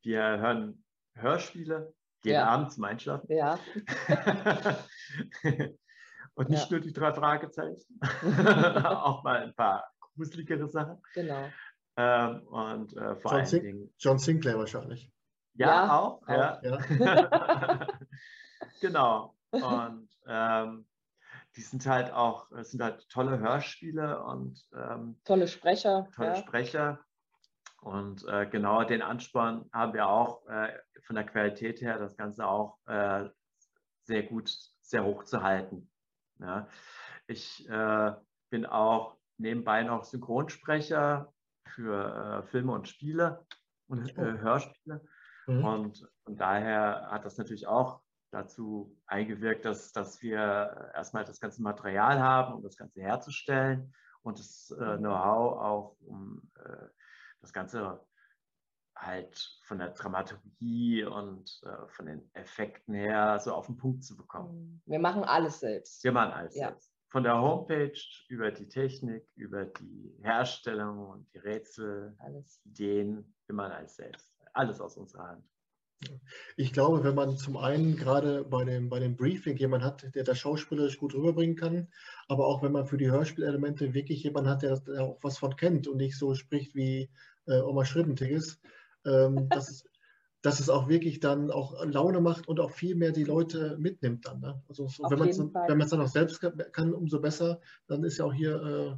[0.00, 0.82] Wir hören
[1.14, 1.92] Hörspiele
[2.24, 2.46] jeden ja.
[2.46, 3.30] Abend zum Einschlafen.
[3.30, 3.58] Ja.
[6.34, 6.76] Und nicht ja.
[6.76, 8.00] nur die drei Fragezeichen,
[8.84, 11.02] auch mal ein paar gruseligere Sachen.
[11.14, 11.48] Genau.
[11.96, 13.94] Ähm, und äh, vor John allen Sin Dingen.
[13.98, 15.12] John Sinclair wahrscheinlich.
[15.54, 16.22] Ja, ja auch.
[16.22, 16.28] auch.
[16.28, 16.60] Ja.
[16.62, 17.88] ja.
[18.80, 19.36] genau.
[19.50, 20.86] Und ähm,
[21.56, 26.08] die sind halt auch, es sind halt tolle Hörspiele und ähm, tolle Sprecher.
[26.14, 26.98] Tolle Sprecher.
[27.82, 32.46] Und äh, genau den Ansporn haben wir auch äh, von der Qualität her, das Ganze
[32.46, 33.28] auch äh,
[34.04, 35.90] sehr gut, sehr hoch zu halten.
[36.42, 36.68] Ja.
[37.26, 38.12] Ich äh,
[38.50, 41.32] bin auch nebenbei noch Synchronsprecher
[41.66, 43.46] für äh, Filme und Spiele
[43.88, 44.38] und äh, oh.
[44.38, 45.04] Hörspiele.
[45.46, 45.64] Mhm.
[45.64, 51.62] Und, und daher hat das natürlich auch dazu eingewirkt, dass, dass wir erstmal das ganze
[51.62, 56.86] Material haben, um das Ganze herzustellen und das äh, Know-how auch, um äh,
[57.40, 58.00] das Ganze
[58.96, 64.16] halt von der Dramaturgie und äh, von den Effekten her so auf den Punkt zu
[64.16, 64.82] bekommen.
[64.86, 64.92] Mhm.
[64.92, 66.04] Wir machen alles selbst.
[66.04, 66.68] Wir machen alles ja.
[66.68, 66.90] selbst.
[67.08, 72.60] Von der Homepage über die Technik, über die Herstellung und die Rätsel, alles.
[72.64, 74.30] Ideen, wir machen alles selbst.
[74.54, 75.44] Alles aus unserer Hand.
[76.56, 80.24] Ich glaube, wenn man zum einen gerade bei dem, bei dem Briefing jemanden hat, der
[80.24, 81.88] das schauspielerisch gut rüberbringen kann,
[82.28, 85.56] aber auch wenn man für die Hörspielelemente wirklich jemanden hat, der, der auch was von
[85.56, 87.10] kennt und nicht so spricht wie
[87.46, 88.60] äh, Oma Schribbentiges,
[89.06, 89.84] ähm, dass, es,
[90.42, 94.26] dass es auch wirklich dann auch Laune macht und auch viel mehr die Leute mitnimmt
[94.26, 94.40] dann.
[94.40, 94.62] Ne?
[94.68, 96.40] Also so, wenn man es dann auch selbst
[96.72, 97.60] kann, umso besser.
[97.86, 98.96] Dann ist ja auch hier, äh,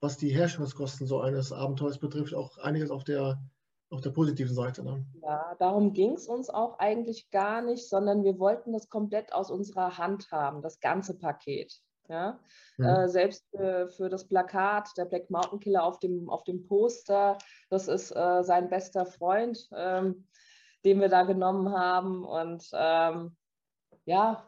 [0.00, 3.40] was die Herstellungskosten so eines Abenteuers betrifft, auch einiges auf der
[3.90, 4.84] auf der positiven Seite.
[4.84, 5.04] Ne?
[5.22, 9.50] Ja, darum ging es uns auch eigentlich gar nicht, sondern wir wollten das komplett aus
[9.50, 11.82] unserer Hand haben, das ganze Paket.
[12.08, 12.38] Ja?
[12.76, 12.84] Mhm.
[12.84, 17.38] Äh, selbst für, für, das Plakat, der Black Mountain Killer auf dem, auf dem Poster,
[17.68, 20.26] das ist äh, sein bester Freund, ähm,
[20.84, 22.24] den wir da genommen haben.
[22.24, 23.36] Und ähm,
[24.04, 24.46] ja,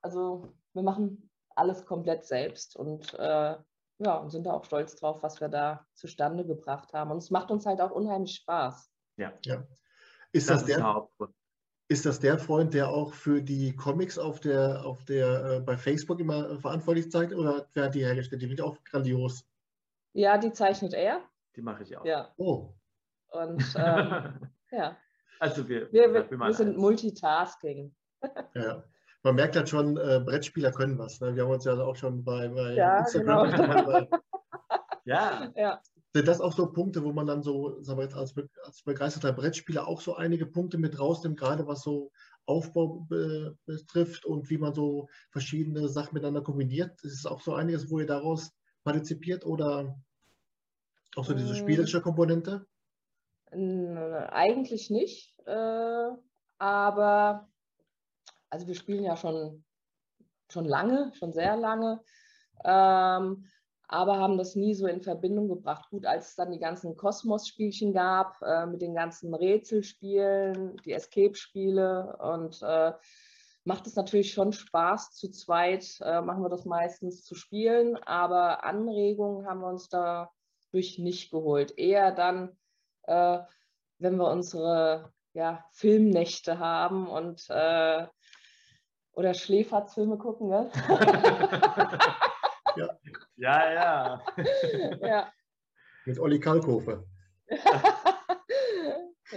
[0.00, 3.56] also wir machen alles komplett selbst und äh,
[4.02, 7.10] ja, und sind da auch stolz drauf, was wir da zustande gebracht haben.
[7.10, 8.90] Und es macht uns halt auch unheimlich Spaß.
[9.18, 9.32] Ja.
[9.44, 9.62] ja.
[10.32, 11.34] Ist das, das der Hauptgrund?
[11.90, 15.76] Ist das der Freund, der auch für die Comics auf der, auf der, äh, bei
[15.76, 18.40] Facebook immer verantwortlich zeigt oder wer hat die hergestellt?
[18.40, 19.44] Die sind auch grandios.
[20.12, 21.20] Ja, die zeichnet er.
[21.56, 22.04] Die mache ich auch.
[22.04, 22.32] Ja.
[22.36, 22.72] Oh.
[23.32, 24.96] Und ähm, ja.
[25.40, 27.92] Also wir, wir, wir, wir sind Multitasking.
[28.54, 28.84] ja.
[29.24, 31.20] Man merkt halt schon, äh, Brettspieler können was.
[31.20, 31.34] Ne?
[31.34, 34.06] Wir haben uns ja auch schon bei, bei ja, Instagram genau.
[35.06, 35.52] ja.
[35.56, 35.82] ja.
[36.12, 39.32] Sind das auch so Punkte, wo man dann so, sagen wir jetzt als, als begeisterter
[39.32, 42.10] Brettspieler auch so einige Punkte mit rausnimmt, gerade was so
[42.46, 43.06] Aufbau
[43.64, 47.00] betrifft und wie man so verschiedene Sachen miteinander kombiniert?
[47.02, 48.50] Ist es auch so einiges, wo ihr daraus
[48.82, 49.96] partizipiert oder
[51.14, 51.56] auch so diese mm.
[51.56, 52.66] spielerische Komponente?
[53.52, 56.08] Eigentlich nicht, äh,
[56.58, 57.48] aber
[58.48, 59.64] also wir spielen ja schon,
[60.50, 62.00] schon lange, schon sehr lange.
[62.64, 63.46] Ähm,
[63.92, 65.90] aber haben das nie so in Verbindung gebracht.
[65.90, 72.16] Gut, als es dann die ganzen Kosmos-Spielchen gab, äh, mit den ganzen Rätselspielen, die Escape-Spiele
[72.18, 72.92] und äh,
[73.64, 78.64] macht es natürlich schon Spaß, zu zweit äh, machen wir das meistens zu spielen, aber
[78.64, 81.76] Anregungen haben wir uns dadurch nicht geholt.
[81.76, 82.56] Eher dann,
[83.02, 83.40] äh,
[83.98, 88.06] wenn wir unsere ja, Filmnächte haben und äh,
[89.14, 90.70] oder Schläferzfilme gucken, ne?
[93.40, 94.22] Ja, ja.
[95.00, 95.32] ja.
[96.04, 97.04] Mit Olli Kalkofe.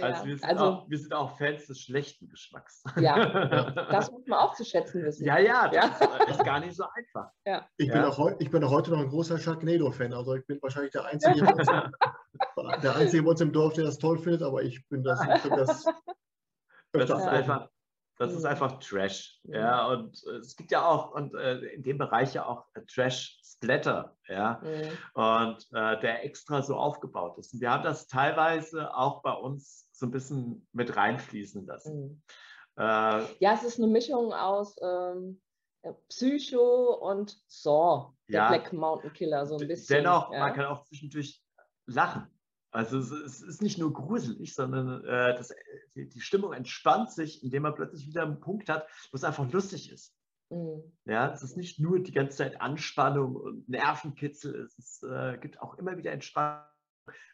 [0.02, 2.82] Also, wir sind, also auch, wir, sind auch, Fans des schlechten Geschmacks.
[2.96, 5.24] Ja, das muss man auch zu schätzen wissen.
[5.24, 6.06] Ja, ja, das ja.
[6.16, 7.30] Ist, ist, gar nicht so einfach.
[7.46, 7.68] Ja.
[7.76, 10.12] Ich, Bin auch, ich bin auch heute noch ein großer Sharknado-Fan.
[10.12, 11.68] Also ich bin wahrscheinlich der Einzige, uns,
[12.82, 15.20] der Einzige bei uns im Dorf, der das toll findet, aber ich bin das.
[15.22, 15.84] Ich das,
[16.90, 17.68] das ist einfach,
[18.18, 18.46] das ist mhm.
[18.46, 19.40] einfach Trash.
[19.44, 22.82] Ja, und äh, es gibt ja auch und äh, in dem Bereich ja auch äh,
[22.82, 25.22] Trash Splatter, ja, mhm.
[25.22, 27.54] und äh, der extra so aufgebaut ist.
[27.54, 32.02] Und wir haben das teilweise auch bei uns so ein bisschen mit reinfließen lassen.
[32.04, 32.22] Mhm.
[32.76, 32.82] Äh,
[33.38, 35.40] ja, es ist eine Mischung aus ähm,
[36.08, 39.96] Psycho und Saw, der ja, Black Mountain Killer, so ein bisschen.
[39.96, 40.40] Dennoch, ja.
[40.40, 41.42] man kann auch zwischendurch
[41.86, 42.26] lachen.
[42.74, 45.54] Also es, ist nicht nur gruselig, sondern äh, das,
[45.94, 49.48] die, die, Stimmung entspannt sich, indem man plötzlich wieder einen Punkt hat, wo es einfach
[49.52, 50.12] lustig ist.
[50.50, 50.82] Mhm.
[51.04, 55.62] Ja, es ist nicht nur die ganze Zeit Anspannung und Nervenkitzel, es ist, äh, gibt
[55.62, 56.64] auch immer wieder Entspannung,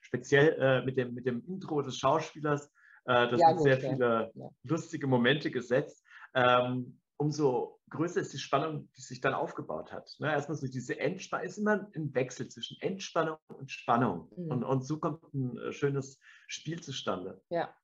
[0.02, 2.66] speziell äh, mit, dem, mit dem Intro des Schauspielers.
[3.06, 4.50] Äh, da ja, sind sehr viele ja.
[4.64, 6.04] lustige Momente gesetzt.
[6.34, 10.10] Ähm, umso größer ist die Spannung, die sich dann aufgebaut hat.
[10.20, 10.32] Ne?
[10.32, 14.32] Erstmal so diese Entspannung, ist immer ein Wechsel zwischen Entspannung und Spannung.
[14.36, 14.50] Mhm.
[14.50, 17.42] Und, und so kommt ein äh, schönes Spiel zustande.
[17.50, 17.74] Ja.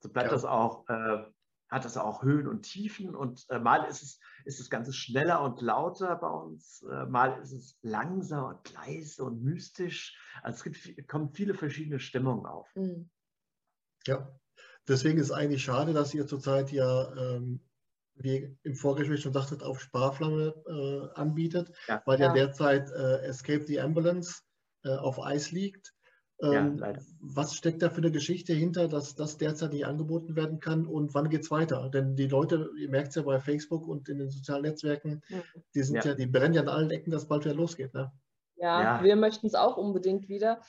[0.00, 0.34] So bleibt ja.
[0.34, 1.24] das auch, äh,
[1.70, 5.42] hat das auch Höhen und Tiefen und äh, mal ist es, ist das Ganze schneller
[5.42, 10.18] und lauter bei uns, äh, mal ist es langsam und leise und mystisch.
[10.42, 12.68] Also es gibt, kommen viele verschiedene Stimmungen auf.
[12.74, 13.08] Mhm.
[14.06, 14.38] Ja,
[14.86, 17.60] deswegen ist es eigentlich schade, dass ihr zurzeit ja ähm,
[18.22, 22.02] wie im Vorgespräch schon sagtet, auf Sparflamme äh, anbietet, ja.
[22.06, 24.42] weil ja, ja derzeit äh, Escape the Ambulance
[24.84, 25.94] äh, auf Eis liegt.
[26.42, 30.58] Ähm, ja, was steckt da für eine Geschichte hinter, dass das derzeit nicht angeboten werden
[30.58, 31.88] kann und wann geht es weiter?
[31.88, 35.22] Denn die Leute, ihr merkt es ja bei Facebook und in den sozialen Netzwerken,
[35.74, 36.14] die sind ja.
[36.14, 37.94] die brennen ja an allen Ecken, dass bald wieder losgeht.
[37.94, 38.10] Ne?
[38.56, 40.60] Ja, wir möchten es auch unbedingt wieder.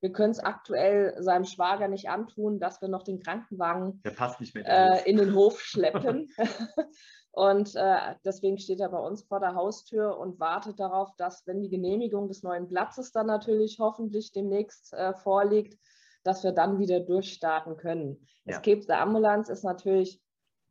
[0.00, 5.16] Wir können es aktuell seinem Schwager nicht antun, dass wir noch den Krankenwagen äh, in
[5.16, 6.30] den Hof schleppen.
[7.32, 11.60] und äh, deswegen steht er bei uns vor der Haustür und wartet darauf, dass, wenn
[11.60, 15.76] die Genehmigung des neuen Platzes dann natürlich hoffentlich demnächst äh, vorliegt,
[16.22, 18.26] dass wir dann wieder durchstarten können.
[18.44, 18.56] Ja.
[18.56, 20.22] Escape the Ambulance ist natürlich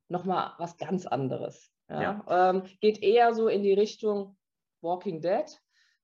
[0.08, 1.70] nochmal was ganz anderes.
[1.90, 2.02] Ja?
[2.02, 2.52] Ja.
[2.52, 4.38] Ähm, geht eher so in die Richtung
[4.82, 5.46] Walking Dead.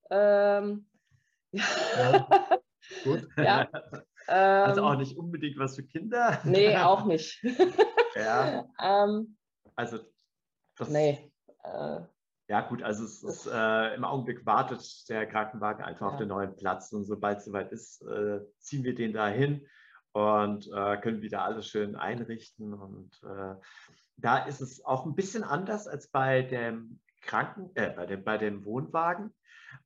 [0.09, 0.87] Ähm,
[1.51, 2.27] ja.
[3.03, 3.27] Gut.
[3.37, 3.67] Ja.
[4.27, 6.39] also auch ähm, nicht unbedingt was für Kinder?
[6.43, 7.43] Nee, auch nicht.
[8.15, 8.65] ja.
[8.81, 9.37] Ähm,
[9.75, 9.99] also
[10.77, 11.31] das, nee.
[11.63, 12.01] Äh,
[12.49, 16.11] ja gut, also es ist, äh, im Augenblick wartet der Krankenwagen einfach ja.
[16.11, 19.65] auf den neuen Platz und sobald es soweit ist, äh, ziehen wir den da hin
[20.11, 23.55] und äh, können wieder alles schön einrichten und äh,
[24.17, 28.37] da ist es auch ein bisschen anders als bei dem Kranken, äh, bei dem, bei
[28.37, 29.33] dem Wohnwagen.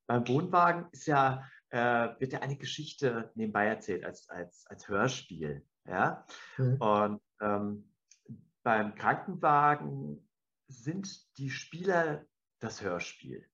[0.05, 5.65] Beim Wohnwagen ist ja äh, wird ja eine Geschichte nebenbei erzählt als, als, als Hörspiel.
[5.85, 6.25] Ja?
[6.57, 6.77] Mhm.
[6.77, 7.93] Und ähm,
[8.63, 10.27] beim Krankenwagen
[10.67, 12.25] sind die Spieler
[12.59, 13.45] das Hörspiel.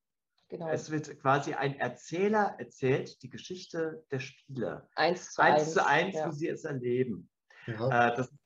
[0.50, 0.70] Genau.
[0.70, 4.88] Es wird quasi ein Erzähler erzählt die Geschichte der Spieler.
[4.96, 6.28] Eins zu eins, eins, zu eins ja.
[6.28, 7.30] wie sie es erleben.
[7.66, 8.08] Ja.
[8.08, 8.40] Äh, das ist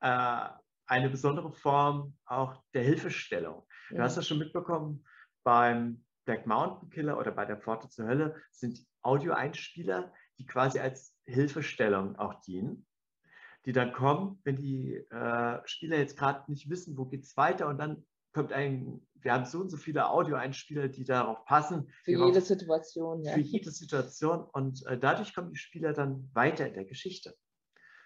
[0.00, 0.48] äh,
[0.86, 3.66] eine besondere Form auch der Hilfestellung.
[3.90, 4.02] Du ja.
[4.02, 5.04] hast das schon mitbekommen,
[5.42, 11.16] beim Black Mountain Killer oder bei der Pforte zur Hölle sind Audioeinspieler, die quasi als
[11.26, 12.86] Hilfestellung auch dienen,
[13.66, 17.68] die dann kommen, wenn die äh, Spieler jetzt gerade nicht wissen, wo geht es weiter
[17.68, 21.90] und dann kommt ein, wir haben so und so viele Audioeinspieler, die darauf passen.
[22.04, 23.32] Für jede auf, Situation, ja.
[23.32, 27.34] Für jede Situation und äh, dadurch kommen die Spieler dann weiter in der Geschichte.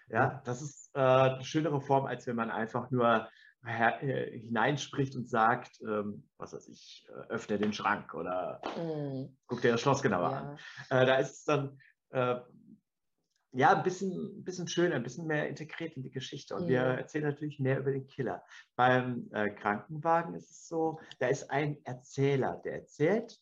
[0.07, 3.27] Ja, das ist äh, eine schönere Form, als wenn man einfach nur
[3.65, 9.35] hineinspricht und sagt, ähm, was weiß ich, äh, öffne den Schrank oder mm.
[9.47, 10.37] guck dir das Schloss genauer ja.
[10.39, 10.57] an.
[10.89, 11.79] Äh, da ist es dann
[12.11, 12.35] äh,
[13.51, 16.55] ja ein bisschen, ein bisschen schöner, ein bisschen mehr integriert in die Geschichte.
[16.55, 16.69] Und mm.
[16.69, 18.43] wir erzählen natürlich mehr über den Killer.
[18.75, 23.39] Beim äh, Krankenwagen ist es so, da ist ein Erzähler, der erzählt,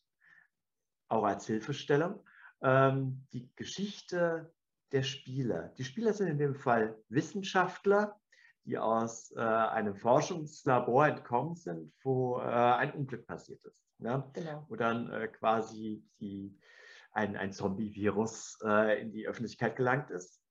[1.10, 2.24] auch als Hilfestellung,
[2.62, 4.54] ähm, die Geschichte
[4.92, 5.74] der Spieler.
[5.78, 8.20] Die Spieler sind in dem Fall Wissenschaftler,
[8.66, 13.84] die aus äh, einem Forschungslabor entkommen sind, wo äh, ein Unglück passiert ist.
[14.00, 14.24] Ne?
[14.34, 14.66] Genau.
[14.70, 16.58] Wo dann äh, quasi die,
[17.12, 20.42] ein, ein Zombie-Virus äh, in die Öffentlichkeit gelangt ist.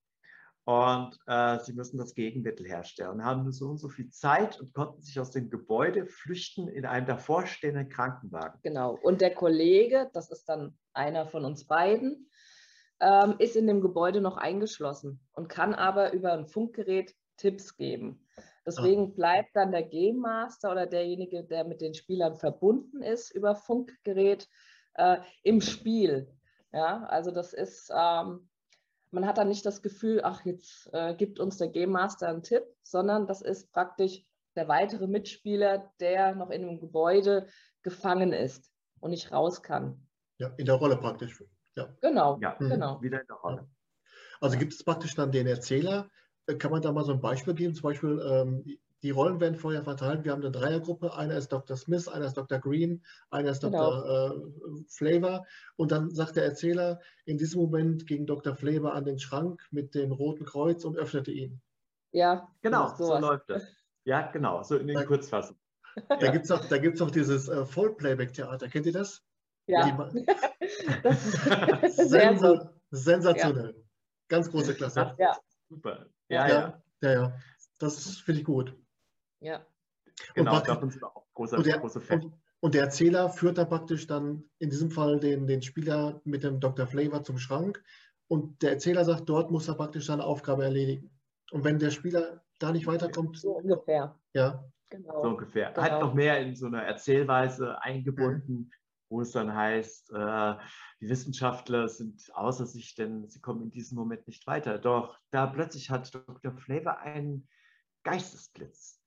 [0.64, 4.72] Und äh, sie müssen das Gegenmittel herstellen und haben so und so viel Zeit und
[4.72, 8.60] konnten sich aus dem Gebäude flüchten in einem davorstehenden Krankenwagen.
[8.62, 8.96] Genau.
[9.02, 12.30] Und der Kollege, das ist dann einer von uns beiden,
[13.00, 18.26] ähm, ist in dem Gebäude noch eingeschlossen und kann aber über ein Funkgerät Tipps geben.
[18.64, 19.12] Deswegen ah.
[19.14, 24.48] bleibt dann der Game Master oder derjenige, der mit den Spielern verbunden ist über Funkgerät
[24.94, 26.28] äh, im Spiel.
[26.72, 28.48] Ja, also das ist, ähm,
[29.10, 32.42] man hat dann nicht das Gefühl, ach, jetzt äh, gibt uns der Game Master einen
[32.42, 34.24] Tipp, sondern das ist praktisch
[34.56, 37.48] der weitere Mitspieler, der noch in einem Gebäude
[37.82, 40.06] gefangen ist und nicht raus kann.
[40.38, 41.42] Ja, in der Rolle praktisch.
[41.74, 41.94] Ja.
[42.00, 43.00] Genau, ja, genau.
[43.02, 43.68] Wieder in der Rolle.
[44.40, 46.08] Also gibt es praktisch dann den Erzähler, äh,
[46.58, 47.74] kann man da mal so ein Beispiel geben?
[47.74, 48.64] Zum Beispiel, ähm,
[49.02, 50.24] die Rollen werden vorher verteilt.
[50.24, 51.14] Wir haben eine Dreiergruppe.
[51.14, 51.76] Einer ist Dr.
[51.76, 52.58] Smith, einer ist Dr.
[52.58, 53.90] Green, einer ist genau.
[53.90, 54.36] Dr.
[54.36, 55.46] Äh, Flavor.
[55.76, 58.54] Und dann sagt der Erzähler in diesem Moment gegen Dr.
[58.54, 61.60] Flavor an den Schrank mit dem roten Kreuz und öffnete ihn.
[62.12, 63.66] Ja, genau, so läuft das.
[64.04, 65.60] Ja, genau, so in den da, Kurzfassungen.
[66.08, 68.68] Da gibt es auch, auch dieses äh, Vollplayback-Theater.
[68.68, 69.22] Kennt ihr das?
[69.66, 69.86] Ja.
[71.02, 73.74] das ist Sensa sensationell.
[73.76, 73.82] Ja.
[74.28, 75.14] Ganz große Klasse.
[75.18, 75.36] Ja.
[75.68, 76.06] Super.
[76.32, 76.82] Ja, ja.
[77.02, 77.38] Ja, ja.
[77.78, 78.76] Das finde ich gut.
[79.40, 79.64] Ja.
[80.34, 82.24] Genau, und davon sind auch große, und der, große Fans.
[82.24, 86.44] Und, und, der Erzähler führt da praktisch dann in diesem Fall den, den Spieler mit
[86.44, 86.86] dem Dr.
[86.86, 87.82] Flavor zum Schrank
[88.28, 91.10] und der Erzähler sagt, dort muss er praktisch seine Aufgabe erledigen.
[91.50, 93.36] Und wenn der Spieler da nicht weiterkommt.
[93.38, 94.18] So ungefähr.
[94.32, 94.64] Ja.
[94.88, 95.22] Genau.
[95.22, 95.72] So ungefähr.
[95.72, 95.82] Genau.
[95.82, 98.70] Hat noch mehr in so einer Erzählweise eingebunden.
[99.12, 100.54] Wo es dann heißt, äh,
[101.00, 104.78] die Wissenschaftler sind außer sich, denn sie kommen in diesem Moment nicht weiter.
[104.78, 106.56] Doch da plötzlich hat Dr.
[106.56, 107.46] Flavor einen
[108.02, 109.00] Geistesblitz.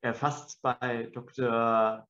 [0.00, 2.06] Er fasst bei Dr.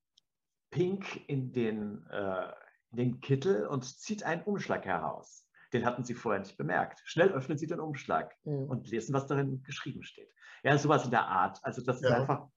[0.71, 2.53] Pink in den, äh,
[2.91, 5.47] in den Kittel und zieht einen Umschlag heraus.
[5.73, 7.01] Den hatten sie vorher nicht bemerkt.
[7.05, 8.65] Schnell öffnen sie den Umschlag mhm.
[8.65, 10.31] und lesen, was darin geschrieben steht.
[10.63, 11.61] Ja, sowas in der Art.
[11.63, 12.09] Also das ja.
[12.09, 12.49] ist einfach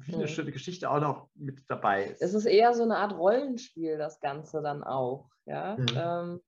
[0.00, 0.28] wie eine mhm.
[0.28, 2.22] schöne Geschichte auch noch mit dabei ist.
[2.22, 5.30] Es ist eher so eine Art Rollenspiel, das Ganze dann auch.
[5.46, 5.76] Ja?
[5.76, 5.86] Mhm.
[5.94, 6.40] Ähm,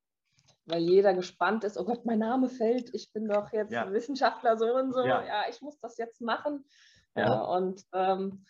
[0.67, 3.91] weil jeder gespannt ist, oh Gott, mein Name fällt, ich bin doch jetzt ja.
[3.93, 5.25] Wissenschaftler so und so, ja.
[5.25, 5.43] ja.
[5.49, 6.65] ich muss das jetzt machen.
[7.15, 7.41] Ja.
[7.41, 8.45] und ähm,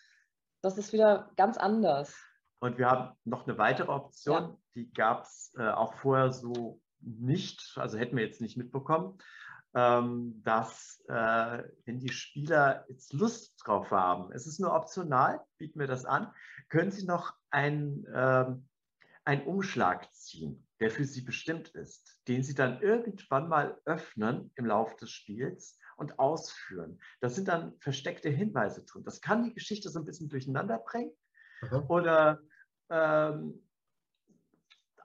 [0.61, 2.13] das ist wieder ganz anders.
[2.59, 7.77] Und wir haben noch eine weitere Option, die gab es äh, auch vorher so nicht,
[7.77, 9.19] also hätten wir jetzt nicht mitbekommen,
[9.73, 15.79] ähm, dass äh, wenn die Spieler jetzt Lust drauf haben, es ist nur optional, bieten
[15.79, 16.31] wir das an,
[16.69, 18.67] können sie noch ein, ähm,
[19.23, 24.65] einen Umschlag ziehen der für sie bestimmt ist, den sie dann irgendwann mal öffnen im
[24.65, 26.99] Laufe des Spiels und ausführen.
[27.19, 29.03] Da sind dann versteckte Hinweise drin.
[29.03, 31.11] Das kann die Geschichte so ein bisschen durcheinander bringen
[31.63, 31.85] Aha.
[31.87, 32.39] oder
[32.89, 33.66] ähm,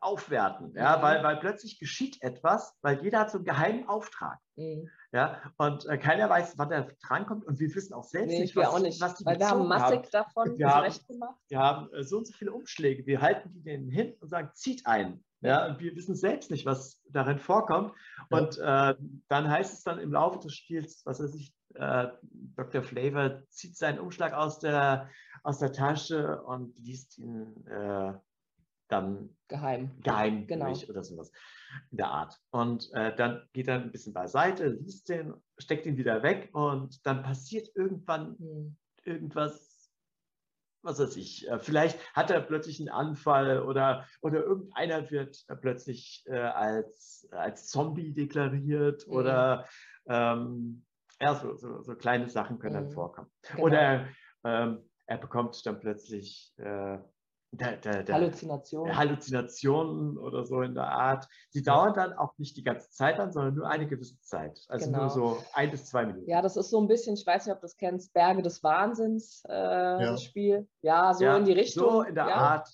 [0.03, 1.03] aufwerten, ja, mhm.
[1.03, 4.39] weil, weil plötzlich geschieht etwas, weil jeder hat so einen geheimen Auftrag.
[4.57, 4.89] Mhm.
[5.13, 8.57] Ja, und äh, keiner weiß, wann der drankommt und wir wissen auch selbst nee, nicht,
[8.57, 10.09] was, auch nicht, was die Weil wir haben massig haben.
[10.11, 11.39] davon wir haben, gemacht.
[11.49, 14.51] Wir haben äh, so und so viele Umschläge, wir halten die denen hin und sagen,
[14.55, 15.25] zieht einen.
[15.43, 17.93] Ja, und wir wissen selbst nicht, was darin vorkommt.
[18.31, 18.95] Und äh,
[19.29, 22.09] dann heißt es dann im Laufe des Spiels, was weiß ich, äh,
[22.57, 22.83] Dr.
[22.83, 25.11] Flavor zieht seinen Umschlag aus der,
[25.43, 28.13] aus der Tasche und liest ihn äh,
[28.93, 30.73] dann geheim, geheim genau.
[30.89, 31.33] oder sowas
[31.91, 32.39] in der Art.
[32.51, 37.05] Und äh, dann geht er ein bisschen beiseite, liest den, steckt ihn wieder weg und
[37.07, 38.77] dann passiert irgendwann mhm.
[39.05, 39.73] irgendwas
[40.83, 46.25] was weiß ich, äh, vielleicht hat er plötzlich einen Anfall oder, oder irgendeiner wird plötzlich
[46.27, 49.13] äh, als, als Zombie deklariert mhm.
[49.15, 49.69] oder
[50.07, 50.85] ähm,
[51.21, 52.85] ja, so, so, so, kleine Sachen können mhm.
[52.87, 53.31] dann vorkommen.
[53.43, 53.63] Genau.
[53.63, 54.09] Oder
[54.45, 56.99] ähm, er bekommt dann plötzlich äh,
[57.53, 58.97] der, der, der Halluzinationen.
[58.97, 61.29] Halluzinationen oder so in der Art.
[61.55, 64.59] Die dauern dann auch nicht die ganze Zeit an, sondern nur eine gewisse Zeit.
[64.69, 65.01] Also genau.
[65.01, 66.29] nur so ein bis zwei Minuten.
[66.29, 68.63] Ja, das ist so ein bisschen, ich weiß nicht, ob du das kennst, Berge des
[68.63, 69.99] Wahnsinns, äh, ja.
[69.99, 70.67] das Spiel.
[70.81, 71.91] Ja, so ja, in die Richtung.
[71.91, 72.35] So in der ja.
[72.35, 72.69] Art,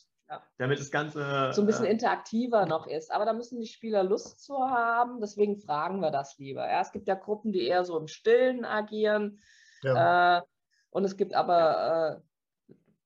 [0.58, 1.52] damit das Ganze.
[1.52, 3.10] So ein bisschen äh, interaktiver noch ist.
[3.10, 6.70] Aber da müssen die Spieler Lust zu haben, deswegen fragen wir das lieber.
[6.70, 9.40] Ja, es gibt ja Gruppen, die eher so im Stillen agieren.
[9.82, 10.38] Ja.
[10.38, 10.42] Äh,
[10.90, 12.27] Und es gibt aber äh,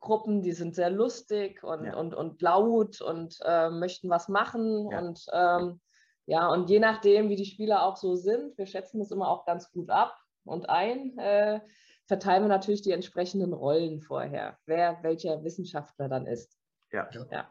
[0.02, 1.96] Gruppen, die sind sehr lustig und, ja.
[1.96, 4.90] und, und laut und äh, möchten was machen.
[4.90, 4.98] Ja.
[4.98, 5.80] Und ähm,
[6.26, 9.46] ja, und je nachdem, wie die Spieler auch so sind, wir schätzen das immer auch
[9.46, 11.60] ganz gut ab und ein, äh,
[12.06, 16.58] verteilen wir natürlich die entsprechenden Rollen vorher, wer welcher Wissenschaftler dann ist.
[16.92, 17.08] Ja.
[17.30, 17.48] ja.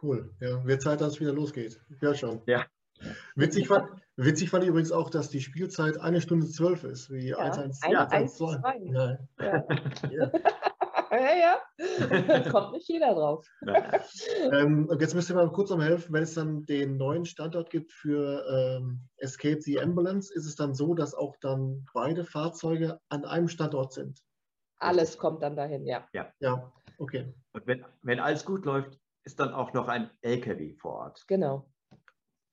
[0.00, 0.34] Cool.
[0.40, 1.80] Ja, wird Zeit, dass es wieder losgeht.
[2.00, 2.40] Ja, schon.
[2.46, 2.64] Ja.
[3.34, 7.28] Witzig fand, witzig fand ich übrigens auch, dass die Spielzeit eine Stunde zwölf ist, wie
[7.28, 7.92] ja, 112.
[7.92, 8.60] Ja, 112.
[8.92, 9.18] Ja.
[9.40, 9.64] Ja.
[10.10, 10.30] ja.
[11.16, 12.50] Ja, ja.
[12.50, 13.46] Kommt nicht jeder drauf.
[14.52, 17.92] ähm, jetzt müsst ihr mal kurz noch helfen, wenn es dann den neuen Standort gibt
[17.92, 23.24] für ähm, Escape the Ambulance, ist es dann so, dass auch dann beide Fahrzeuge an
[23.24, 24.20] einem Standort sind?
[24.78, 26.08] Alles kommt dann dahin, ja.
[26.12, 27.32] Ja, ja okay.
[27.52, 31.24] Und wenn, wenn alles gut läuft, ist dann auch noch ein LKW vor Ort.
[31.28, 31.68] Genau.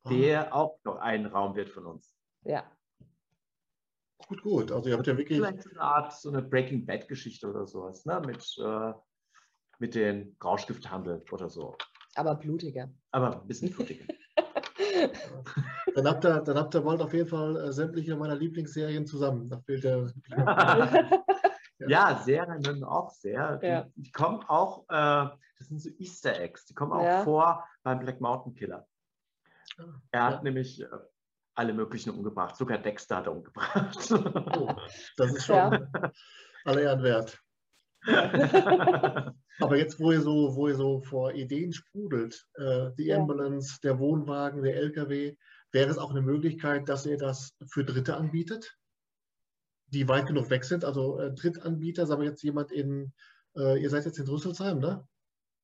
[0.09, 2.15] Der auch noch ein Raum wird von uns.
[2.43, 2.63] Ja.
[4.29, 4.71] Gut, gut.
[4.71, 5.39] Also ihr habt ja wirklich.
[5.39, 8.21] Vielleicht so eine Art, so eine Breaking Bad-Geschichte oder sowas, ne?
[8.23, 8.93] Mit, äh,
[9.79, 11.75] mit den Rauschgifthandel oder so.
[12.13, 12.91] Aber blutiger.
[13.09, 14.05] Aber ein bisschen blutiger.
[15.95, 19.49] dann, habt ihr, dann habt ihr bald auf jeden Fall äh, sämtliche meiner Lieblingsserien zusammen.
[19.49, 20.13] Da fehlt der.
[21.87, 23.57] ja, Serien auch sehr.
[23.57, 23.87] Die, ja.
[23.95, 27.23] die kommen auch, äh, das sind so Easter Eggs, die kommen auch ja.
[27.23, 28.87] vor beim Black Mountain Killer.
[29.79, 30.43] Ah, er hat ja.
[30.43, 30.87] nämlich äh,
[31.59, 34.11] alle möglichen umgebracht, sogar Dexter hat er umgebracht.
[34.11, 34.73] Oh,
[35.17, 35.87] das ist schon
[36.65, 37.39] alle Ehren wert.
[39.59, 43.99] Aber jetzt, wo ihr so, wo ihr so vor Ideen sprudelt, äh, die Ambulance, der
[43.99, 45.35] Wohnwagen, der LKW,
[45.71, 48.79] wäre es auch eine Möglichkeit, dass ihr das für Dritte anbietet?
[49.91, 50.85] die weit genug weg sind.
[50.85, 53.13] Also äh, Drittanbieter, sagen wir jetzt jemand in,
[53.55, 55.07] äh, ihr seid jetzt in Rüsselsheim, ne?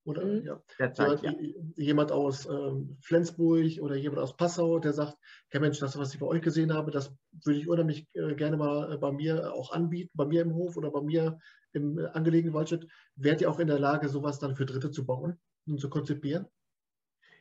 [0.05, 0.45] Oder mhm.
[0.77, 0.93] ja.
[0.93, 1.33] Zeit, ja.
[1.75, 5.17] jemand aus ähm, Flensburg oder jemand aus Passau, der sagt,
[5.51, 7.11] ja Mensch, das, was ich bei euch gesehen habe, das
[7.43, 10.77] würde ich unheimlich äh, gerne mal äh, bei mir auch anbieten, bei mir im Hof
[10.77, 11.39] oder bei mir
[11.73, 12.87] im äh, angelegenen Waldstück.
[13.15, 16.45] Wärt ihr auch in der Lage, sowas dann für Dritte zu bauen und zu konzipieren?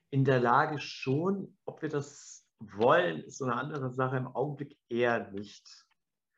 [0.08, 1.58] In der Lage schon.
[1.66, 4.16] Ob wir das wollen, ist so eine andere Sache.
[4.16, 5.86] Im Augenblick eher nicht.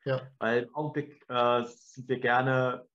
[0.03, 0.29] Ja.
[0.39, 2.85] Weil im Augenblick äh, sind wir gerne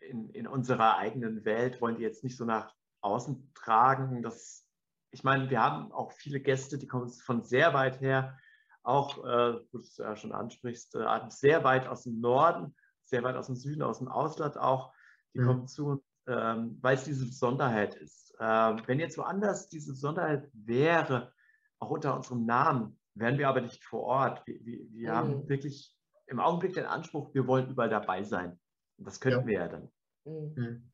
[0.00, 4.22] in, in unserer eigenen Welt, wollen die jetzt nicht so nach außen tragen.
[4.22, 4.66] Das,
[5.10, 8.38] ich meine, wir haben auch viele Gäste, die kommen von sehr weit her,
[8.82, 12.74] auch, äh, wo du es ja schon ansprichst, äh, sehr weit aus dem Norden,
[13.04, 14.92] sehr weit aus dem Süden, aus dem Ausland auch,
[15.34, 15.46] die mhm.
[15.46, 18.34] kommen zu uns, ähm, weil es diese Besonderheit ist.
[18.40, 21.32] Ähm, wenn jetzt woanders diese Besonderheit wäre,
[21.80, 24.46] auch unter unserem Namen, wären wir aber nicht vor Ort.
[24.46, 25.16] Wir, wir, wir mhm.
[25.16, 25.94] haben wirklich
[26.26, 28.58] im Augenblick den Anspruch, wir wollen überall dabei sein.
[28.98, 29.46] Das könnten ja.
[29.46, 29.90] wir ja dann.
[30.24, 30.52] Mhm.
[30.56, 30.92] mhm.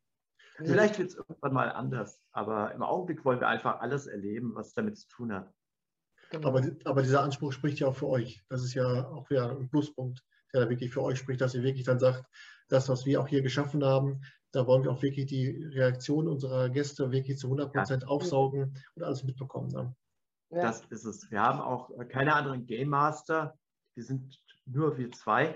[0.57, 4.73] Vielleicht wird es irgendwann mal anders, aber im Augenblick wollen wir einfach alles erleben, was
[4.73, 5.53] damit zu tun hat.
[6.31, 6.47] Genau.
[6.47, 8.45] Aber, aber dieser Anspruch spricht ja auch für euch.
[8.49, 11.65] Das ist ja auch wieder ein Pluspunkt, der da wirklich für euch spricht, dass ihr
[11.65, 12.25] wirklich dann sagt,
[12.69, 16.71] das, was wir auch hier geschaffen haben, da wollen wir auch wirklich die Reaktion unserer
[16.71, 18.09] Gäste wirklich zu 100 Prozent ja.
[18.09, 19.69] aufsaugen und alles mitbekommen.
[19.69, 19.95] Ne?
[20.51, 20.63] Ja.
[20.63, 21.31] Das ist es.
[21.31, 23.59] Wir haben auch äh, keine anderen Game Master.
[23.95, 25.55] Wir sind nur wir zwei.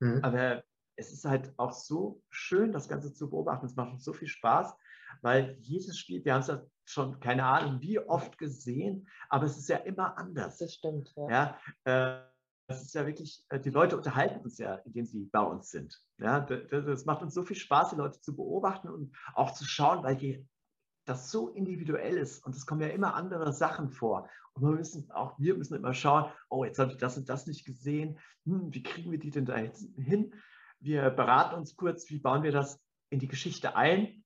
[0.00, 0.20] Mhm.
[0.22, 0.62] Aber
[0.96, 3.66] es ist halt auch so schön, das Ganze zu beobachten.
[3.66, 4.74] Es macht uns so viel Spaß,
[5.22, 9.56] weil jedes Spiel, wir haben es ja schon keine Ahnung wie oft gesehen, aber es
[9.56, 10.58] ist ja immer anders.
[10.58, 11.12] Das stimmt.
[11.16, 11.58] Ja.
[11.84, 12.22] ja äh,
[12.68, 16.02] das ist ja wirklich, äh, die Leute unterhalten uns ja, indem sie bei uns sind.
[16.18, 20.02] Ja, das macht uns so viel Spaß, die Leute zu beobachten und auch zu schauen,
[20.02, 20.44] weil je
[21.04, 24.28] das so individuell ist und es kommen ja immer andere Sachen vor.
[24.54, 27.46] Und wir müssen auch wir müssen immer schauen, oh, jetzt habe ich das und das
[27.46, 28.18] nicht gesehen.
[28.44, 30.34] Hm, wie kriegen wir die denn da jetzt hin?
[30.86, 32.80] Wir beraten uns kurz, wie bauen wir das
[33.10, 34.22] in die Geschichte ein?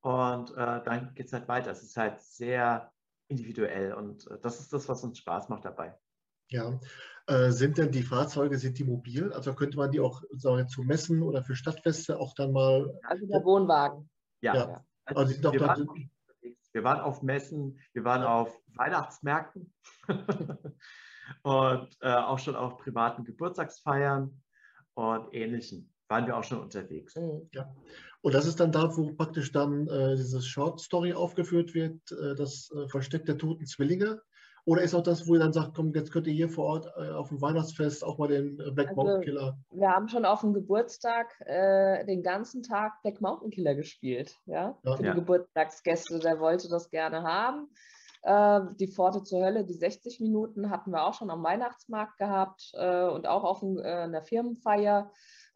[0.00, 1.70] Und äh, dann geht es halt weiter.
[1.70, 2.92] Es ist halt sehr
[3.28, 5.96] individuell und äh, das ist das, was uns Spaß macht dabei.
[6.48, 6.80] Ja,
[7.28, 9.32] äh, sind denn die Fahrzeuge, sind die mobil?
[9.32, 12.98] Also könnte man die auch sagen, zu messen oder für Stadtfeste auch dann mal.
[13.04, 14.10] Also der Wohnwagen.
[14.40, 14.54] ja.
[14.56, 14.84] ja.
[15.04, 16.10] Also wir, waren,
[16.72, 19.72] wir, waren, auf Messen, wir waren auf Weihnachtsmärkten
[21.42, 24.42] und äh, auch schon auf privaten Geburtstagsfeiern
[24.94, 27.16] und Ähnlichem waren wir auch schon unterwegs.
[27.16, 27.48] Mhm.
[27.52, 27.74] Ja.
[28.20, 32.34] Und das ist dann da, wo praktisch dann äh, dieses Short Story aufgeführt wird, äh,
[32.36, 34.20] das äh, Versteck der toten Zwillinge.
[34.64, 36.86] Oder ist auch das, wo ihr dann sagt, komm, jetzt könnt ihr hier vor Ort
[36.96, 39.58] äh, auf dem Weihnachtsfest auch mal den äh, Black also, Mountain Killer.
[39.72, 44.38] Wir haben schon auf dem Geburtstag äh, den ganzen Tag Black Mountain Killer gespielt.
[44.46, 44.78] Ja?
[44.84, 44.96] ja.
[44.96, 45.14] Für die ja.
[45.14, 47.70] Geburtstagsgäste, der wollte das gerne haben.
[48.22, 52.70] Äh, die Pforte zur Hölle, die 60 Minuten hatten wir auch schon am Weihnachtsmarkt gehabt
[52.74, 54.22] äh, und auch auf ein, einer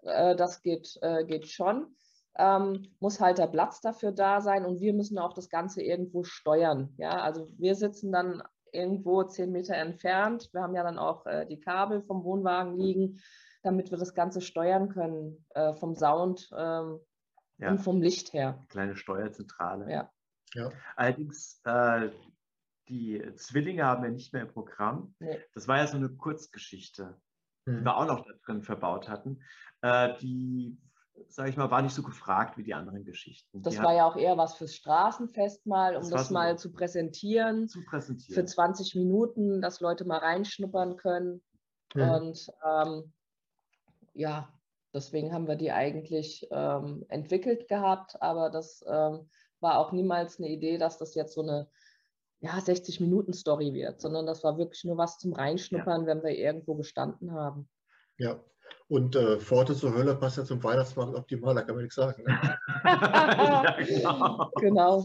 [0.06, 1.94] äh, das geht, geht schon.
[2.38, 6.22] Ähm, muss halt der Platz dafür da sein und wir müssen auch das Ganze irgendwo
[6.22, 6.92] steuern.
[6.98, 8.42] Ja, also wir sitzen dann
[8.72, 10.50] irgendwo zehn Meter entfernt.
[10.52, 13.20] Wir haben ja dann auch äh, die Kabel vom Wohnwagen liegen.
[13.62, 17.00] damit wir das Ganze steuern können, äh, vom Sound ähm,
[17.58, 17.70] ja.
[17.70, 18.64] und vom Licht her.
[18.68, 19.90] Kleine Steuerzentrale.
[19.90, 20.12] Ja.
[20.54, 20.70] ja.
[20.94, 22.10] Allerdings, äh,
[22.88, 25.16] die Zwillinge haben wir nicht mehr im Programm.
[25.18, 25.40] Nee.
[25.52, 27.20] Das war ja so eine Kurzgeschichte.
[27.66, 29.40] Die wir auch noch da drin verbaut hatten.
[29.82, 30.78] Äh, die
[31.28, 33.62] sage ich mal, war nicht so gefragt wie die anderen Geschichten.
[33.62, 36.72] Das die war ja auch eher was fürs Straßenfest mal, um das, das mal zu
[36.72, 37.68] präsentieren.
[37.68, 38.34] Zu präsentieren.
[38.34, 41.42] Für 20 Minuten, dass Leute mal reinschnuppern können.
[41.94, 42.02] Mhm.
[42.02, 43.12] Und ähm,
[44.14, 44.48] ja,
[44.94, 49.28] deswegen haben wir die eigentlich ähm, entwickelt gehabt, aber das ähm,
[49.60, 51.68] war auch niemals eine Idee, dass das jetzt so eine
[52.46, 56.06] ja, 60-Minuten-Story wird, sondern das war wirklich nur was zum Reinschnuppern, ja.
[56.06, 57.68] wenn wir irgendwo gestanden haben.
[58.18, 58.40] Ja,
[58.88, 62.22] und äh, Pforte zur Hölle passt ja zum Weihnachtsmarkt optimal, da kann man nichts sagen.
[62.22, 62.58] Ne?
[62.84, 64.50] ja, genau.
[64.60, 65.04] genau.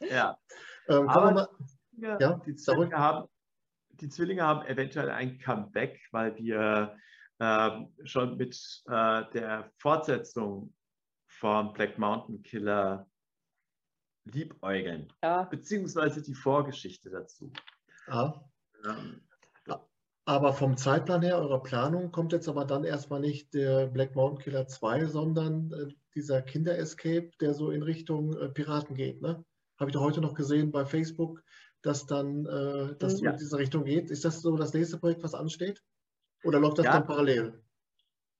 [0.00, 0.38] ja.
[0.90, 1.48] Ähm, Aber mal,
[1.98, 3.28] ja, ja, die, Zwillinge haben,
[4.00, 6.96] die Zwillinge haben eventuell ein Comeback, weil wir
[7.40, 7.70] äh,
[8.04, 8.56] schon mit
[8.86, 10.72] äh, der Fortsetzung
[11.26, 13.06] von Black Mountain Killer
[14.32, 15.44] liebäugeln, ja.
[15.44, 17.52] beziehungsweise die Vorgeschichte dazu.
[18.06, 18.44] Ja.
[18.84, 19.20] Ähm,
[20.28, 24.44] aber vom Zeitplan her, eurer Planung, kommt jetzt aber dann erstmal nicht der Black Mountain
[24.44, 29.22] Killer 2, sondern äh, dieser Kinder-Escape, der so in Richtung äh, Piraten geht.
[29.22, 29.42] Ne?
[29.80, 31.42] Habe ich doch heute noch gesehen bei Facebook,
[31.80, 33.30] dass dann äh, das ja.
[33.30, 34.10] in diese Richtung geht.
[34.10, 35.82] Ist das so das nächste Projekt, was ansteht?
[36.44, 36.92] Oder läuft das ja.
[36.92, 37.62] dann parallel?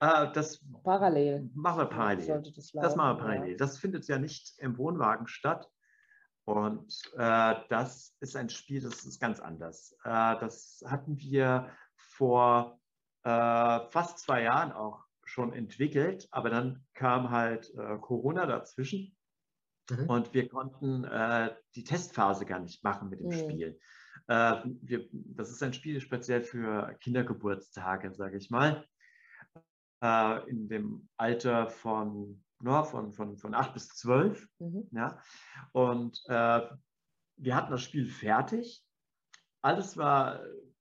[0.00, 1.48] Äh, das parallel.
[1.54, 2.42] Machen wir parallel.
[2.42, 3.50] Das, das, machen wir parallel.
[3.52, 3.56] Ja.
[3.56, 5.70] Das findet ja nicht im Wohnwagen statt.
[6.48, 9.94] Und äh, das ist ein Spiel, das ist ganz anders.
[10.02, 12.80] Äh, das hatten wir vor
[13.22, 19.14] äh, fast zwei Jahren auch schon entwickelt, aber dann kam halt äh, Corona dazwischen
[19.90, 20.08] mhm.
[20.08, 23.32] und wir konnten äh, die Testphase gar nicht machen mit dem mhm.
[23.34, 23.78] Spiel.
[24.28, 28.86] Äh, wir, das ist ein Spiel speziell für Kindergeburtstage, sage ich mal,
[30.00, 34.46] in dem Alter von ja, von, von, von 8 bis 12.
[34.58, 34.88] Mhm.
[34.92, 35.18] Ja.
[35.72, 36.62] Und äh,
[37.36, 38.84] wir hatten das Spiel fertig.
[39.62, 40.40] Alles war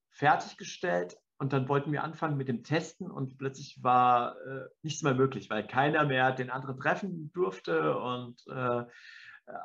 [0.09, 5.13] fertiggestellt und dann wollten wir anfangen mit dem Testen und plötzlich war äh, nichts mehr
[5.13, 8.85] möglich, weil keiner mehr den anderen treffen durfte und äh,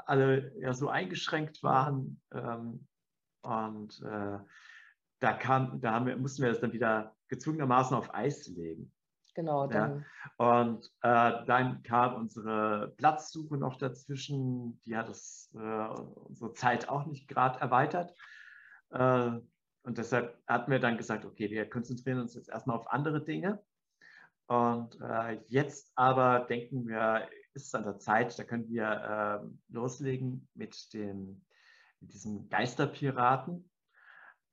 [0.07, 2.21] alle ja so eingeschränkt waren.
[2.33, 2.87] Ähm,
[3.43, 4.39] und äh,
[5.19, 8.93] da, kam, da haben wir, mussten wir das dann wieder gezwungenermaßen auf Eis legen.
[9.35, 9.67] Genau.
[9.67, 10.05] Dann.
[10.39, 10.61] Ja.
[10.63, 14.81] Und äh, dann kam unsere Platzsuche noch dazwischen.
[14.85, 18.15] Die hat es, äh, unsere Zeit auch nicht gerade erweitert.
[18.91, 19.31] Äh,
[19.85, 23.63] und deshalb hatten wir dann gesagt, okay, wir konzentrieren uns jetzt erstmal auf andere Dinge.
[24.47, 29.61] Und äh, jetzt aber denken wir, ist es an der Zeit, da können wir ähm,
[29.69, 31.45] loslegen mit, dem,
[32.01, 33.71] mit diesem Geisterpiraten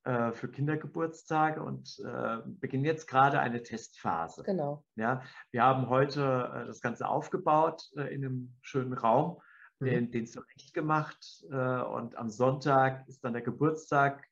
[0.05, 4.43] äh, für Kindergeburtstage und äh, beginnen jetzt gerade eine Testphase.
[4.43, 4.85] Genau.
[4.95, 5.21] Ja,
[5.51, 6.21] wir haben heute
[6.53, 9.41] äh, das Ganze aufgebaut äh, in einem schönen Raum,
[9.79, 9.85] mhm.
[9.85, 14.25] den, den zurecht gemacht und am Sonntag ist dann der Geburtstag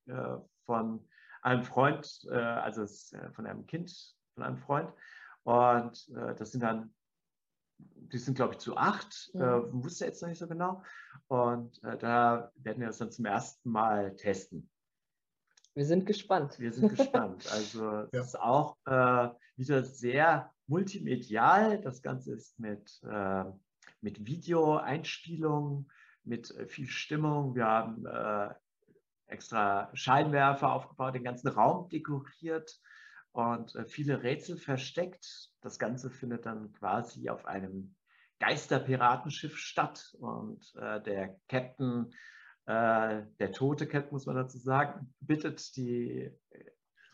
[0.66, 1.06] von
[1.42, 2.86] einem Freund, also
[3.34, 4.92] von einem Kind, von einem Freund
[5.44, 6.94] und das sind dann
[7.80, 9.42] die sind, glaube ich, zu acht, mhm.
[9.42, 10.84] äh, wusste jetzt noch nicht so genau.
[11.28, 14.70] Und äh, da werden wir das dann zum ersten Mal testen.
[15.78, 16.58] Wir sind gespannt.
[16.58, 17.46] Wir sind gespannt.
[17.52, 18.22] Also es ja.
[18.22, 21.80] ist auch äh, wieder sehr multimedial.
[21.80, 23.44] Das Ganze ist mit, äh,
[24.02, 25.88] mit Videoeinspielung,
[26.24, 27.54] mit äh, viel Stimmung.
[27.54, 28.56] Wir haben äh,
[29.28, 32.82] extra Scheinwerfer aufgebaut, den ganzen Raum dekoriert
[33.32, 35.52] und äh, viele Rätsel versteckt.
[35.62, 37.94] Das Ganze findet dann quasi auf einem
[38.40, 42.12] Geisterpiratenschiff statt und äh, der Captain
[42.68, 46.30] äh, der tote Cat, muss man dazu sagen, bittet die,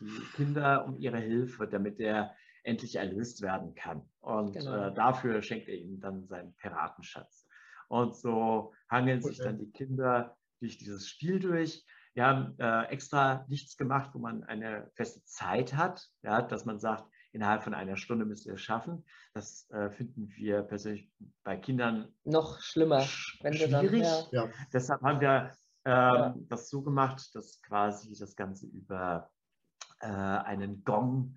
[0.00, 2.34] die Kinder um ihre Hilfe, damit er
[2.64, 4.02] endlich erlöst werden kann.
[4.20, 4.88] Und genau.
[4.88, 7.46] äh, dafür schenkt er ihnen dann seinen Piratenschatz.
[7.88, 11.84] Und so hangeln sich dann die Kinder durch dieses Spiel durch.
[12.14, 16.80] Wir haben äh, extra nichts gemacht, wo man eine feste Zeit hat, ja, dass man
[16.80, 19.04] sagt, innerhalb von einer Stunde müsst ihr es schaffen.
[19.34, 21.10] Das äh, finden wir persönlich
[21.42, 23.04] bei Kindern noch schlimmer,
[23.40, 24.22] wenn sie dann, ja.
[24.30, 24.50] ja.
[24.72, 25.52] Deshalb haben wir
[25.84, 26.34] ähm, ja.
[26.48, 29.30] das so gemacht, dass quasi das Ganze über
[30.00, 31.36] äh, einen Gong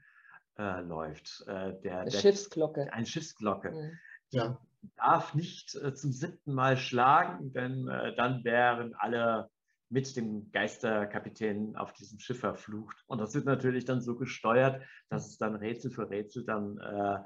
[0.57, 1.43] äh, läuft.
[1.47, 2.93] Äh, der, eine der, Schiffsglocke.
[2.93, 3.71] Eine Schiffsglocke.
[3.71, 3.99] Mhm.
[4.29, 4.57] Ja.
[4.95, 9.49] Darf nicht äh, zum siebten Mal schlagen, denn äh, dann wären alle
[9.89, 13.03] mit dem Geisterkapitän auf diesem Schiff verflucht.
[13.07, 17.19] Und das wird natürlich dann so gesteuert, dass es dann Rätsel für Rätsel dann äh,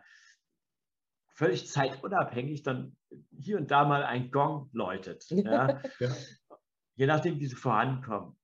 [1.34, 2.96] völlig zeitunabhängig dann
[3.32, 5.26] hier und da mal ein Gong läutet.
[5.32, 5.82] Ja?
[6.00, 6.16] ja.
[6.96, 8.38] Je nachdem, wie sie vorankommen.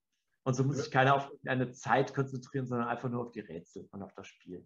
[0.44, 3.88] Und so muss sich keiner auf eine Zeit konzentrieren, sondern einfach nur auf die Rätsel
[3.92, 4.66] und auf das Spiel.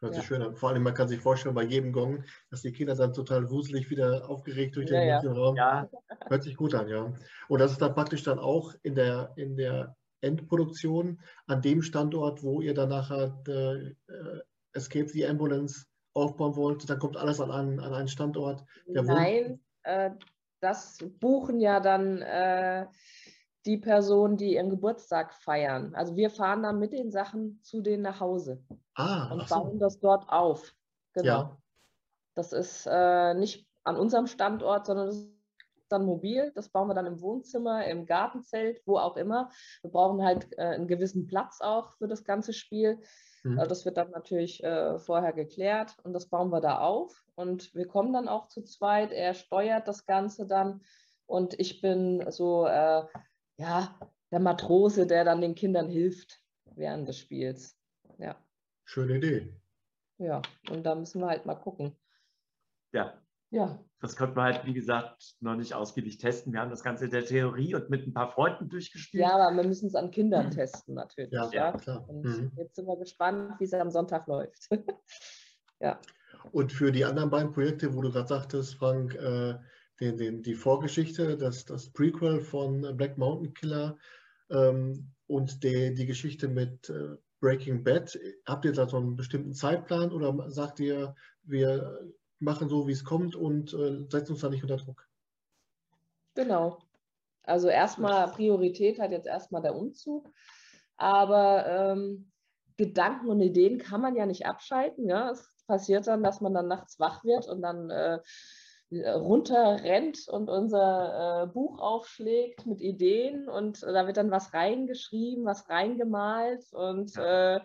[0.00, 0.54] Hört sich schön an.
[0.54, 3.88] Vor allem, man kann sich vorstellen, bei jedem Gong, dass die Kinder dann total wuselig
[3.88, 5.32] wieder aufgeregt durch den, ja, ja.
[5.32, 5.56] Raum.
[5.56, 5.88] Ja.
[6.26, 7.14] Hört sich gut an, ja.
[7.48, 12.42] Und das ist dann praktisch dann auch in der, in der Endproduktion an dem Standort,
[12.42, 13.94] wo ihr dann nachher äh,
[14.72, 16.88] Escape the Ambulance aufbauen wollt.
[16.88, 18.64] Dann kommt alles an, an, an einen Standort.
[18.86, 20.10] Nein, äh,
[20.60, 22.86] das buchen ja dann äh,
[23.64, 25.94] die Personen, die ihren Geburtstag feiern.
[25.94, 28.62] Also wir fahren dann mit den Sachen zu denen nach Hause
[28.96, 29.78] ah, und bauen so.
[29.78, 30.74] das dort auf.
[31.12, 31.26] Genau.
[31.26, 31.58] Ja.
[32.34, 35.36] Das ist äh, nicht an unserem Standort, sondern das ist
[35.88, 36.52] dann mobil.
[36.54, 39.50] Das bauen wir dann im Wohnzimmer, im Gartenzelt, wo auch immer.
[39.82, 43.00] Wir brauchen halt äh, einen gewissen Platz auch für das ganze Spiel.
[43.44, 43.58] Mhm.
[43.58, 47.24] Also das wird dann natürlich äh, vorher geklärt und das bauen wir da auf.
[47.36, 49.12] Und wir kommen dann auch zu zweit.
[49.12, 50.82] Er steuert das Ganze dann
[51.26, 53.04] und ich bin so äh,
[53.56, 53.98] ja,
[54.30, 56.40] der Matrose, der dann den Kindern hilft
[56.74, 57.76] während des Spiels.
[58.18, 58.36] Ja.
[58.86, 59.52] Schöne Idee.
[60.18, 61.94] Ja, und da müssen wir halt mal gucken.
[62.92, 63.20] Ja.
[63.50, 63.78] Ja.
[64.00, 66.52] Das konnte man halt, wie gesagt, noch nicht ausgiebig testen.
[66.52, 69.22] Wir haben das Ganze in der Theorie und mit ein paar Freunden durchgespielt.
[69.22, 71.32] Ja, aber wir müssen es an Kindern testen, natürlich.
[71.32, 71.72] Ja, ja.
[71.72, 72.08] klar.
[72.08, 72.52] Und mhm.
[72.56, 74.68] jetzt sind wir gespannt, wie es am Sonntag läuft.
[75.80, 76.00] ja.
[76.52, 79.54] Und für die anderen beiden Projekte, wo du gerade sagtest, Frank, äh,
[80.00, 83.98] den, den, die Vorgeschichte, das, das Prequel von Black Mountain Killer
[84.50, 88.18] ähm, und die, die Geschichte mit äh, Breaking Bad.
[88.46, 93.04] Habt ihr da so einen bestimmten Zeitplan oder sagt ihr, wir machen so, wie es
[93.04, 95.06] kommt und äh, setzen uns da nicht unter Druck?
[96.34, 96.78] Genau.
[97.42, 100.28] Also erstmal Priorität hat jetzt erstmal der Umzug,
[100.96, 102.30] aber ähm,
[102.76, 105.08] Gedanken und Ideen kann man ja nicht abschalten.
[105.08, 105.30] Ja?
[105.30, 108.20] Es passiert dann, dass man dann nachts wach wird und dann äh, äh,
[108.92, 115.68] runterrennt und unser äh, Buch aufschlägt mit Ideen und da wird dann was reingeschrieben, was
[115.68, 117.60] reingemalt und ja, äh,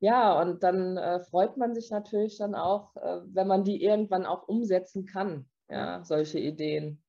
[0.00, 4.24] ja und dann äh, freut man sich natürlich dann auch, äh, wenn man die irgendwann
[4.24, 7.02] auch umsetzen kann, ja, solche Ideen.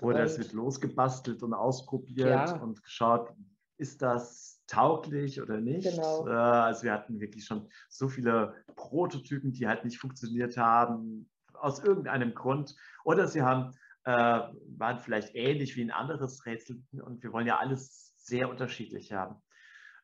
[0.00, 2.62] Oder und, es wird losgebastelt und ausprobiert ja.
[2.62, 3.34] und geschaut,
[3.76, 5.90] ist das tauglich oder nicht.
[5.90, 6.26] Genau.
[6.26, 11.28] Äh, also wir hatten wirklich schon so viele Prototypen, die halt nicht funktioniert haben,
[11.62, 12.76] aus irgendeinem Grund.
[13.04, 13.72] Oder sie haben,
[14.04, 19.12] äh, waren vielleicht ähnlich wie ein anderes Rätsel und wir wollen ja alles sehr unterschiedlich
[19.12, 19.36] haben.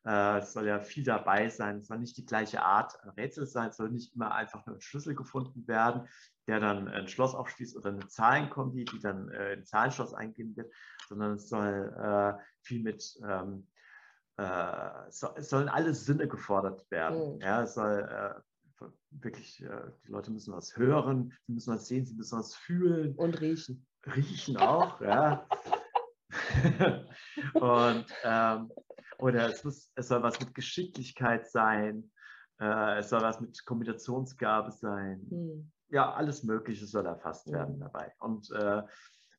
[0.06, 3.70] Äh, es soll ja viel dabei sein, es soll nicht die gleiche Art Rätsel sein,
[3.70, 6.08] es soll nicht immer einfach nur ein Schlüssel gefunden werden,
[6.46, 10.72] der dann ein Schloss aufschließt oder eine Zahlenkombi, die dann äh, ein Zahlenschloss eingeben wird,
[11.08, 13.66] sondern es soll äh, viel mit ähm,
[14.38, 17.34] äh, es sollen alle Sinne gefordert werden.
[17.34, 17.40] Mhm.
[17.40, 18.40] Ja, es soll äh,
[19.10, 23.14] wirklich, äh, die Leute müssen was hören, sie müssen was sehen, sie müssen was fühlen.
[23.16, 23.86] Und riechen.
[24.06, 25.46] Riechen auch, ja.
[27.54, 28.72] und, ähm,
[29.18, 32.10] oder es, muss, es soll was mit Geschicklichkeit sein,
[32.60, 35.26] äh, es soll was mit Kombinationsgabe sein.
[35.28, 35.72] Hm.
[35.88, 37.52] Ja, alles Mögliche soll erfasst hm.
[37.54, 38.12] werden dabei.
[38.18, 38.82] Und äh,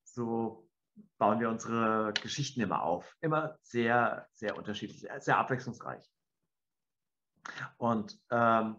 [0.04, 0.68] so
[1.18, 3.16] bauen wir unsere Geschichten immer auf.
[3.22, 6.10] Immer sehr, sehr unterschiedlich, sehr abwechslungsreich.
[7.78, 8.78] Und ähm,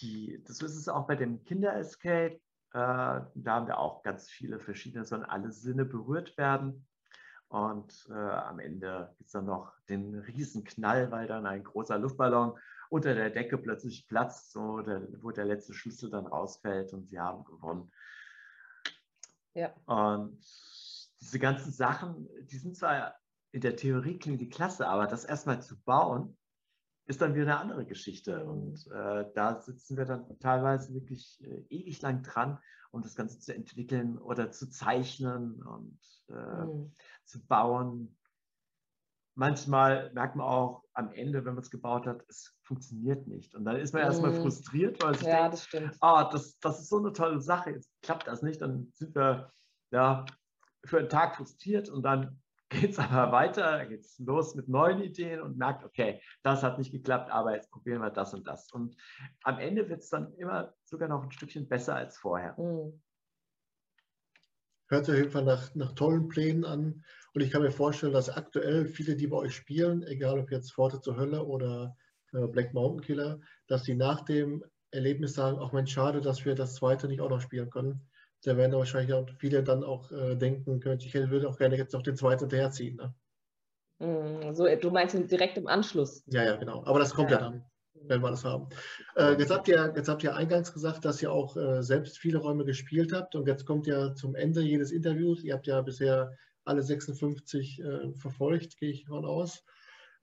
[0.00, 2.34] die, das ist es auch bei dem Kinder-Escape.
[2.34, 2.40] Äh,
[2.72, 6.86] da haben wir auch ganz viele verschiedene, sollen alle Sinne berührt werden.
[7.48, 12.58] Und äh, am Ende gibt es dann noch den Riesenknall, weil dann ein großer Luftballon
[12.90, 17.18] unter der Decke plötzlich platzt, so der, wo der letzte Schlüssel dann rausfällt und sie
[17.18, 17.92] haben gewonnen.
[19.54, 19.72] Ja.
[19.86, 20.40] Und
[21.20, 23.14] diese ganzen Sachen, die sind zwar
[23.52, 26.36] in der Theorie klingen die klasse, aber das erstmal zu bauen,
[27.06, 28.44] ist dann wieder eine andere Geschichte.
[28.44, 32.58] Und äh, da sitzen wir dann teilweise wirklich äh, ewig lang dran,
[32.90, 35.98] um das Ganze zu entwickeln oder zu zeichnen und
[36.28, 36.92] äh, mhm.
[37.24, 38.16] zu bauen.
[39.36, 43.54] Manchmal merkt man auch am Ende, wenn man es gebaut hat, es funktioniert nicht.
[43.54, 44.06] Und dann ist man mhm.
[44.06, 47.70] erstmal frustriert, weil sich ja, denkt, das, ah, das, das ist so eine tolle Sache,
[47.70, 48.62] jetzt klappt das nicht.
[48.62, 49.50] Dann sind wir
[49.90, 50.24] ja,
[50.84, 52.40] für einen Tag frustriert und dann
[52.80, 56.78] geht es aber weiter, geht es los mit neuen Ideen und merkt, okay, das hat
[56.78, 58.70] nicht geklappt, aber jetzt probieren wir das und das.
[58.72, 58.96] Und
[59.42, 62.54] am Ende wird es dann immer sogar noch ein Stückchen besser als vorher.
[62.58, 63.00] Mhm.
[64.88, 67.04] Hört sich auf jeden Fall nach, nach tollen Plänen an.
[67.32, 70.74] Und ich kann mir vorstellen, dass aktuell viele, die bei euch spielen, egal ob jetzt
[70.74, 71.96] Pforte zur Hölle oder
[72.32, 76.54] äh, Black Mountain Killer, dass die nach dem Erlebnis sagen, auch Mensch, schade, dass wir
[76.54, 78.06] das zweite nicht auch noch spielen können
[78.44, 82.02] da werden wahrscheinlich auch viele dann auch äh, denken, ich würde auch gerne jetzt noch
[82.02, 82.96] den zweiten hinterherziehen.
[82.96, 83.14] Ne?
[83.98, 86.22] Mm, so, du meinst direkt im Anschluss?
[86.26, 86.84] Ja, ja, genau.
[86.84, 87.64] Aber das kommt ja, ja dann,
[87.94, 88.68] wenn wir das haben.
[89.16, 92.38] Äh, jetzt, habt ihr, jetzt habt ihr eingangs gesagt, dass ihr auch äh, selbst viele
[92.38, 95.42] Räume gespielt habt und jetzt kommt ja zum Ende jedes Interviews.
[95.42, 99.64] Ihr habt ja bisher alle 56 äh, verfolgt, gehe ich davon aus.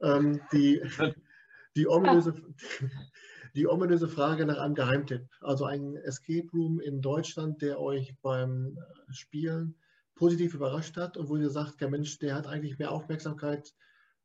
[0.02, 0.82] Ähm, die,
[1.76, 2.34] Die ominöse,
[3.56, 5.28] die ominöse Frage nach einem Geheimtipp.
[5.42, 9.76] Also ein Escape Room in Deutschland, der euch beim äh, Spielen
[10.16, 13.74] positiv überrascht hat und wo ihr sagt, der Mensch, der hat eigentlich mehr Aufmerksamkeit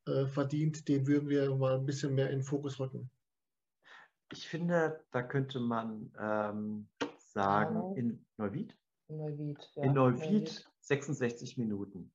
[0.07, 3.11] äh, verdient, den würden wir mal ein bisschen mehr in den Fokus rücken.
[4.33, 6.89] Ich finde, da könnte man ähm,
[7.19, 8.77] sagen, in Neuwied.
[9.09, 9.85] Neuwied, ja.
[9.85, 12.13] In Neuwied, Neuwied 66 Minuten.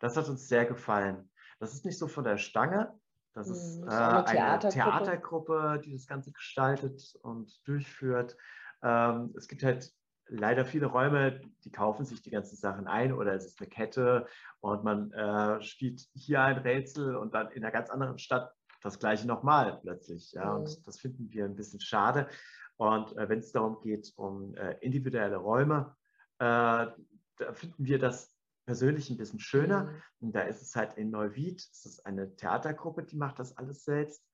[0.00, 1.30] Das hat uns sehr gefallen.
[1.58, 2.98] Das ist nicht so von der Stange.
[3.32, 4.70] Das ist, hm, äh, eine, Theatergruppe.
[4.70, 8.36] Theatergruppe, die das Ganze gestaltet und durchführt.
[8.82, 9.92] Ähm, es gibt halt
[10.26, 14.26] leider viele Räume, die kaufen sich die ganzen Sachen ein oder es ist eine Kette
[14.60, 18.52] und man äh, spielt hier ein Rätsel und dann in einer ganz anderen Stadt
[18.82, 20.32] das gleiche nochmal plötzlich.
[20.32, 20.60] Ja, mhm.
[20.60, 22.28] und das finden wir ein bisschen schade.
[22.76, 25.94] Und äh, wenn es darum geht, um äh, individuelle Räume,
[26.38, 26.86] äh,
[27.40, 28.32] da finden wir das
[28.70, 29.82] persönlich ein bisschen schöner.
[29.82, 30.02] Mhm.
[30.20, 33.84] Und da ist es halt in Neuwied, es ist eine Theatergruppe, die macht das alles
[33.84, 34.24] selbst.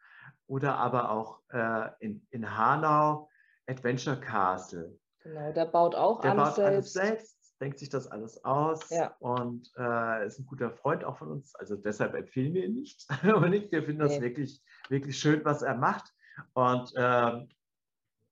[0.46, 3.30] Oder aber auch äh, in, in Hanau
[3.66, 4.98] Adventure Castle.
[5.22, 6.74] Genau, der baut auch der alles, baut selbst.
[6.74, 7.60] alles selbst.
[7.62, 9.16] Denkt sich das alles aus ja.
[9.20, 11.54] und äh, ist ein guter Freund auch von uns.
[11.54, 13.06] Also deshalb empfehlen wir ihn nicht.
[13.22, 14.08] Aber nicht, wir finden nee.
[14.10, 16.12] das wirklich, wirklich schön, was er macht.
[16.52, 17.48] Und ähm,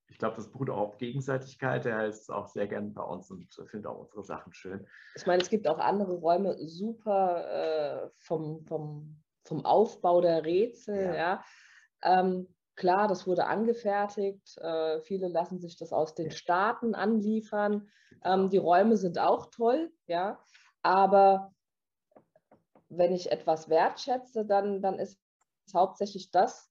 [0.08, 1.86] ich glaube, das beruht auch auf Gegenseitigkeit.
[1.86, 4.86] Er ist auch sehr gern bei uns und findet auch unsere Sachen schön.
[5.16, 11.06] Ich meine, es gibt auch andere Räume, super äh, vom, vom, vom Aufbau der Rätsel.
[11.06, 11.14] Ja.
[11.14, 11.44] ja.
[12.02, 14.56] Ähm, klar, das wurde angefertigt.
[14.58, 17.88] Äh, viele lassen sich das aus den Staaten anliefern.
[18.22, 20.38] Ähm, die Räume sind auch toll, ja.
[20.82, 21.54] Aber
[22.88, 25.18] wenn ich etwas wertschätze, dann, dann ist
[25.66, 26.70] es hauptsächlich das,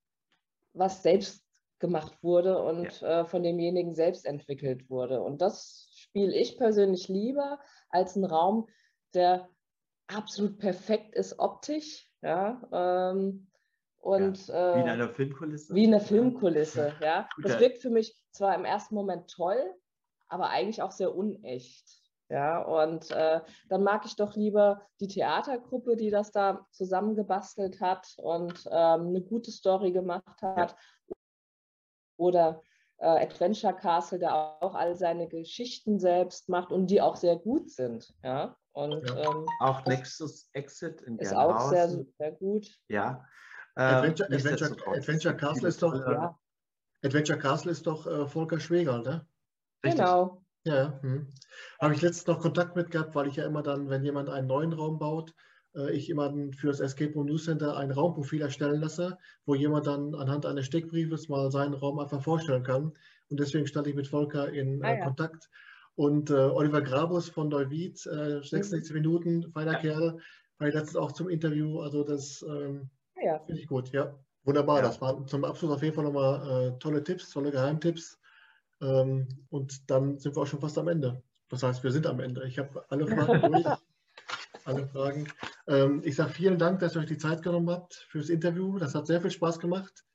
[0.74, 1.43] was selbst
[1.84, 3.22] gemacht wurde und ja.
[3.22, 5.22] äh, von demjenigen selbst entwickelt wurde.
[5.22, 7.60] Und das spiele ich persönlich lieber
[7.90, 8.70] als ein Raum,
[9.14, 9.50] der
[10.08, 12.10] absolut perfekt ist optisch.
[12.22, 13.50] Ja, ähm,
[13.98, 15.76] und, ja, wie in äh, einer Filmkulisse.
[15.76, 17.28] Wie in einer Filmkulisse, ja.
[17.44, 19.62] Das wirkt für mich zwar im ersten Moment toll,
[20.30, 22.00] aber eigentlich auch sehr unecht.
[22.30, 28.16] Ja, und äh, dann mag ich doch lieber die Theatergruppe, die das da zusammengebastelt hat
[28.18, 30.78] und ähm, eine gute Story gemacht hat, ja
[32.24, 32.62] oder
[32.98, 37.70] äh, Adventure Castle, der auch all seine Geschichten selbst macht und die auch sehr gut
[37.70, 38.14] sind.
[38.24, 38.56] Ja?
[38.72, 39.32] Und, ja.
[39.32, 42.68] Ähm, auch Nexus Exit in Ist auch sehr, sehr gut.
[42.88, 43.26] Ja.
[43.76, 46.40] Adventure, ähm, Adventure, Adventure Castle ist doch, ja.
[47.04, 49.28] Adventure Castle ist doch äh, Volker Schweger, ne?
[49.84, 50.00] Richtig.
[50.00, 50.44] Genau.
[50.66, 51.28] Ja, hm.
[51.82, 54.48] habe ich letztens noch Kontakt mit gehabt, weil ich ja immer dann, wenn jemand einen
[54.48, 55.34] neuen Raum baut, äh,
[55.92, 60.14] ich jemanden für das Escape Room News Center ein Raumprofil erstellen lasse, wo jemand dann
[60.14, 62.94] anhand eines Steckbriefes mal seinen Raum einfach vorstellen kann.
[63.30, 65.50] Und deswegen stand ich mit Volker in ah, äh, Kontakt.
[65.96, 69.02] Und äh, Oliver Grabus von Neuwied, äh, 66 mhm.
[69.02, 69.80] Minuten, feiner ja.
[69.80, 70.20] Kerl,
[70.58, 71.80] war letztens auch zum Interview.
[71.80, 72.90] Also das ähm,
[73.24, 73.40] ja.
[73.40, 74.14] finde ich gut, ja.
[74.44, 74.84] Wunderbar, ja.
[74.84, 78.20] das waren zum Abschluss auf jeden Fall nochmal äh, tolle Tipps, tolle Geheimtipps.
[78.82, 81.24] Ähm, und dann sind wir auch schon fast am Ende.
[81.50, 82.46] Das heißt, wir sind am Ende.
[82.48, 83.66] Ich habe alle Fragen durch
[84.66, 85.28] alle Fragen.
[85.68, 88.78] Ähm, ich sage vielen Dank, dass ihr euch die Zeit genommen habt fürs Interview.
[88.78, 90.06] Das hat sehr viel Spaß gemacht.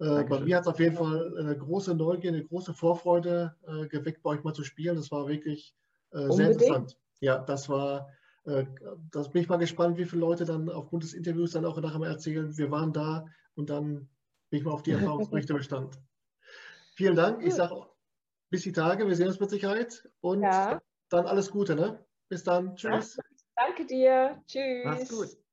[0.00, 3.86] Äh, bei mir hat es auf jeden Fall eine große Neugier, eine große Vorfreude äh,
[3.86, 4.96] geweckt, bei euch mal zu spielen.
[4.96, 5.74] Das war wirklich
[6.12, 6.98] äh, sehr interessant.
[7.20, 8.08] Ja, das war,
[8.44, 8.64] äh,
[9.12, 11.98] das bin ich mal gespannt, wie viele Leute dann aufgrund des Interviews dann auch nachher
[11.98, 13.24] mal erzählen, wir waren da
[13.54, 14.08] und dann
[14.50, 15.98] bin ich mal auf die Erfahrungsberichte bestand.
[16.94, 17.44] Vielen Dank.
[17.44, 17.86] Ich sage
[18.50, 20.80] bis die Tage, wir sehen uns mit Sicherheit und ja.
[21.08, 21.74] dann alles Gute.
[21.74, 22.04] Ne?
[22.28, 22.76] Bis dann.
[22.76, 23.18] Tschüss.
[23.56, 24.42] Danke dir.
[24.46, 24.84] Tschüss.
[24.84, 25.36] Mach's gut.